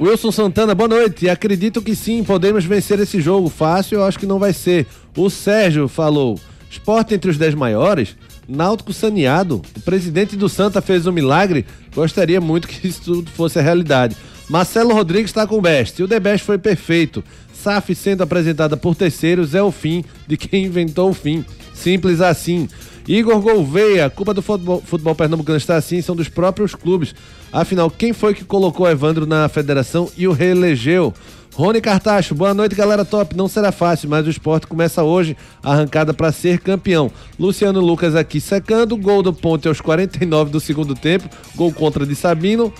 [0.00, 1.28] Wilson Santana, boa noite.
[1.28, 3.50] Acredito que sim, podemos vencer esse jogo.
[3.50, 4.86] Fácil, eu acho que não vai ser.
[5.14, 6.40] O Sérgio falou:
[6.70, 8.16] esporte entre os 10 maiores.
[8.48, 9.60] Náutico saneado.
[9.76, 11.66] O presidente do Santa fez um milagre.
[11.94, 14.16] Gostaria muito que isso tudo fosse a realidade.
[14.48, 16.02] Marcelo Rodrigues está com o Best.
[16.02, 17.22] O The Best foi perfeito.
[17.52, 21.44] SAF sendo apresentada por terceiros é o fim de quem inventou o fim.
[21.80, 22.68] Simples assim.
[23.08, 27.14] Igor Gouveia, a culpa do futebol, futebol pernambucano está assim, são dos próprios clubes.
[27.52, 31.12] Afinal, quem foi que colocou Evandro na federação e o reelegeu?
[31.54, 33.36] Rony Cartacho, boa noite, galera top.
[33.36, 37.10] Não será fácil, mas o esporte começa hoje, arrancada para ser campeão.
[37.38, 42.14] Luciano Lucas aqui secando, gol do Ponte aos 49 do segundo tempo, gol contra de
[42.14, 42.72] Sabino.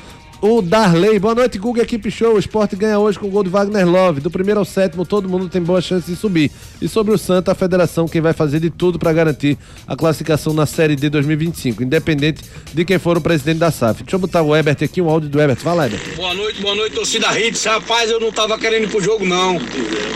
[0.42, 2.36] O Darley, boa noite, Google Equipe Show.
[2.36, 4.22] O esporte ganha hoje com o gol de Wagner Love.
[4.22, 6.50] Do primeiro ao sétimo, todo mundo tem boa chance de subir.
[6.80, 10.54] E sobre o Santa, a federação quem vai fazer de tudo para garantir a classificação
[10.54, 12.40] na Série D 2025, independente
[12.72, 14.02] de quem for o presidente da SAF.
[14.02, 15.58] Deixa eu botar o Ebert aqui, um áudio do Ebert.
[15.58, 16.00] Fala, Ebert.
[16.16, 17.62] Boa noite, boa noite, torcida Hits.
[17.64, 19.60] Rapaz, eu não tava querendo ir pro jogo, não.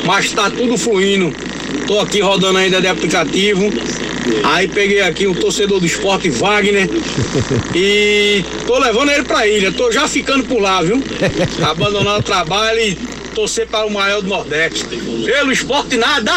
[0.07, 1.31] Mas tá tudo fluindo.
[1.87, 3.71] Tô aqui rodando ainda de aplicativo.
[4.43, 6.89] Aí peguei aqui um torcedor do esporte, Wagner,
[7.75, 9.71] e tô levando ele pra ilha.
[9.71, 11.03] Tô já ficando por lá, viu?
[11.69, 12.95] Abandonando o trabalho e
[13.35, 14.85] torcer para o maior do Nordeste.
[14.87, 16.33] Pelo esporte nada!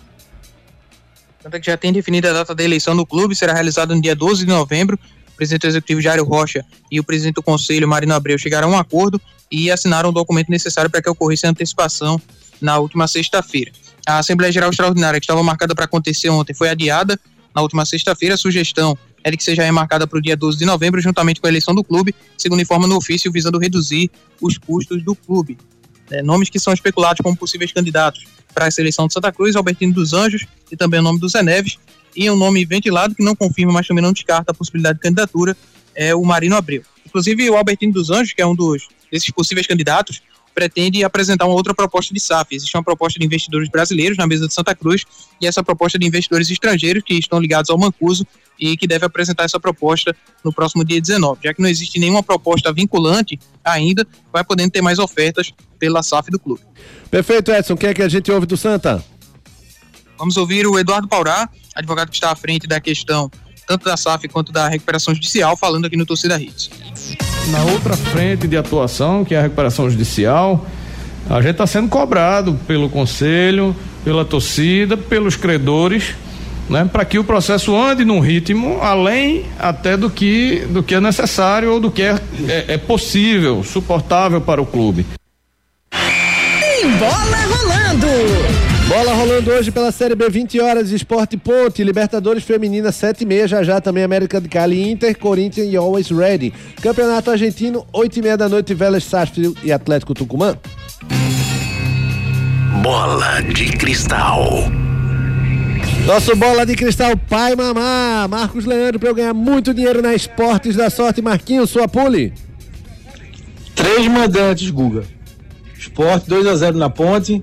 [1.41, 4.15] Santa que já tem definida a data da eleição do clube, será realizada no dia
[4.15, 4.99] 12 de novembro.
[5.29, 8.77] O presidente executivo Jário Rocha e o presidente do conselho, Marino Abreu, chegaram a um
[8.77, 12.21] acordo e assinaram o documento necessário para que ocorresse a antecipação
[12.59, 13.71] na última sexta-feira.
[14.05, 17.17] A Assembleia Geral Extraordinária, que estava marcada para acontecer ontem, foi adiada
[17.55, 18.35] na última sexta-feira.
[18.35, 21.47] A sugestão é de que seja remarcada para o dia 12 de novembro, juntamente com
[21.47, 24.11] a eleição do clube, segundo informa no ofício, visando reduzir
[24.41, 25.57] os custos do clube.
[26.11, 29.93] É, nomes que são especulados como possíveis candidatos para a seleção de Santa Cruz, Albertino
[29.93, 31.77] dos Anjos e também o nome do Zé Neves,
[32.15, 35.55] e um nome ventilado que não confirma, mas também não descarta a possibilidade de candidatura,
[35.93, 36.83] é o Marino Abreu.
[37.05, 40.21] Inclusive, o Albertino dos Anjos, que é um dos desses possíveis candidatos,
[40.53, 42.55] pretende apresentar uma outra proposta de SAF.
[42.55, 45.05] Existe uma proposta de investidores brasileiros na mesa de Santa Cruz
[45.39, 48.25] e essa proposta de investidores estrangeiros que estão ligados ao Mancuso
[48.59, 51.39] e que deve apresentar essa proposta no próximo dia 19.
[51.43, 56.29] Já que não existe nenhuma proposta vinculante ainda, vai podendo ter mais ofertas pela SAF
[56.29, 56.61] do clube.
[57.09, 57.77] Perfeito, Edson.
[57.77, 59.03] Quem é que a gente ouve do Santa?
[60.17, 63.31] Vamos ouvir o Eduardo Paurá, advogado que está à frente da questão
[63.65, 66.71] tanto da SAF quanto da recuperação judicial, falando aqui no Torcida Hits.
[67.47, 70.65] Na outra frente de atuação, que é a recuperação judicial,
[71.29, 76.15] a gente está sendo cobrado pelo conselho, pela torcida, pelos credores,
[76.69, 80.99] né, para que o processo ande num ritmo além até do que do que é
[80.99, 85.05] necessário ou do que é, é, é possível, suportável para o clube.
[85.91, 88.48] Tem bola rolando.
[88.89, 93.47] Bola rolando hoje pela Série B, 20 horas, Esporte Ponte, Libertadores Feminina, 7 e meia,
[93.47, 96.51] já já também América de Cali, Inter, Corinthians e Always Ready.
[96.81, 100.57] Campeonato Argentino, 8 e meia da noite, Vélez Sarsfield e Atlético Tucumã.
[102.81, 104.43] Bola de cristal.
[106.07, 110.75] Nosso bola de cristal, pai mamá, Marcos Leandro, para eu ganhar muito dinheiro na Esportes
[110.75, 112.33] da Sorte, Marquinhos, sua pule.
[113.75, 115.03] Três mandantes, Guga.
[115.77, 117.39] Sport 2 a 0 na Ponte.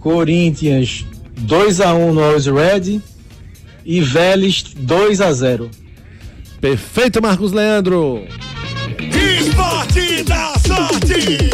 [0.00, 1.04] Corinthians
[1.38, 3.00] 2 a 1 no Always Red
[3.84, 5.70] e Vélez 2 a 0.
[6.60, 8.24] Perfeito, Marcos Leandro.
[8.98, 11.50] Esporte da sorte.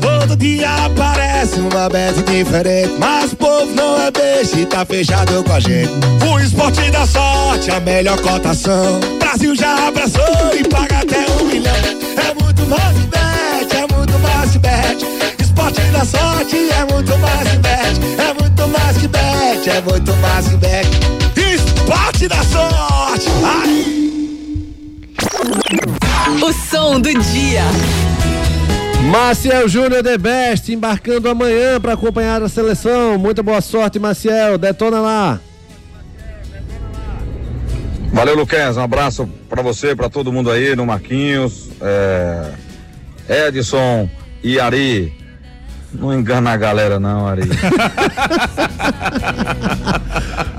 [0.00, 2.92] Todo dia aparece uma bet diferente.
[2.98, 5.90] Mas o povo não é beijo e tá fechado com a gente.
[6.28, 9.00] O esporte da sorte, a melhor cotação.
[9.18, 11.74] Brasil já abraçou e paga até um milhão.
[11.74, 13.06] É muito mais que
[16.00, 18.00] Da sorte é muito mais que bet.
[18.18, 20.88] É muito mais que bet, é muito mais que bet.
[21.36, 23.28] Esporte da sorte.
[23.44, 23.84] Ai.
[26.42, 27.64] O som do dia.
[29.10, 33.18] Maciel Júnior The Best, embarcando amanhã para acompanhar a seleção.
[33.18, 34.56] Muita boa sorte, Maciel.
[34.56, 35.38] Detona lá.
[38.10, 38.78] Valeu, Luquez.
[38.78, 42.52] Um abraço pra você, pra todo mundo aí, no Marquinhos, é,
[43.48, 44.08] Edson
[44.42, 45.19] e Ari.
[45.92, 47.42] Não engana a galera, não, Ari.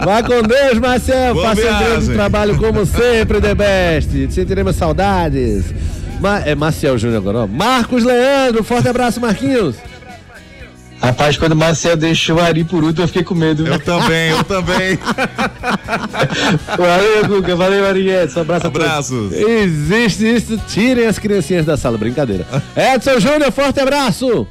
[0.03, 1.34] Vai com Deus, Marcel.
[1.34, 4.32] Boa Faça um grande trabalho como sempre, The Best.
[4.32, 5.65] Sentiremos saudades.
[6.19, 7.47] Ma é Marcel Júnior agora, ó.
[7.47, 9.75] Marcos Leandro, forte abraço, Marquinhos.
[11.01, 13.65] Rapaz, quando o Marcel deixou o Ari por último, eu fiquei com medo.
[13.65, 14.99] Eu também, eu também.
[16.77, 17.55] valeu, Guga.
[17.55, 18.38] Valeu, Ariete.
[18.38, 19.34] Um abraço Abraços.
[19.34, 22.45] Existe isso, tirem as criancinhas da sala, brincadeira.
[22.75, 24.47] Edson Júnior, forte abraço.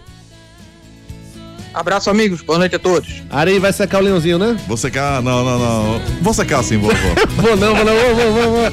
[1.72, 2.42] Abraço, amigos.
[2.42, 3.22] Boa noite a todos.
[3.30, 4.56] Ari vai secar o leãozinho, né?
[4.66, 6.00] Vou secar, não, não, não.
[6.20, 7.10] Vou secar sim, vou, vou.
[7.50, 8.72] Vou não, vou não, vou, vou, vou, vou.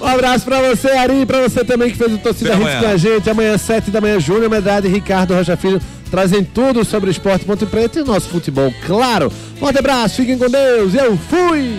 [0.00, 2.86] Um abraço pra você, Ari, e pra você também que fez o Torcida Hits com
[2.86, 3.30] a gente.
[3.30, 5.80] Amanhã, sete da manhã, Júnior Medrado e Ricardo Rocha Filho
[6.10, 9.32] trazem tudo sobre o esporte Ponte Preto e o nosso futebol, claro.
[9.58, 11.78] Forte abraço, fiquem com Deus, eu fui!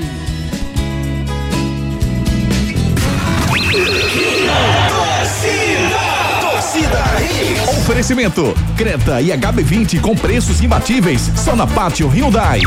[7.86, 12.62] Oferecimento: Creta e HB20 com preços imbatíveis só na Pátio Hyundai.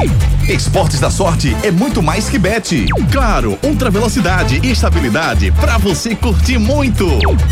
[0.49, 2.87] Esportes da Sorte é muito mais que bet.
[3.11, 7.05] Claro, ultra velocidade e estabilidade para você curtir muito.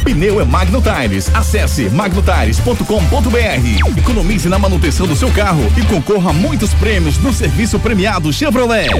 [0.04, 1.28] Pneu é Magno Tires.
[1.34, 3.98] Acesse magnotires.com.br.
[3.98, 8.90] Economize na manutenção do seu carro e concorra a muitos prêmios no serviço premiado Chevrolet.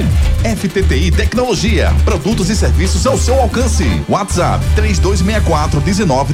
[0.43, 4.03] FTTI Tecnologia, produtos e serviços ao seu alcance.
[4.09, 6.33] WhatsApp 3264 19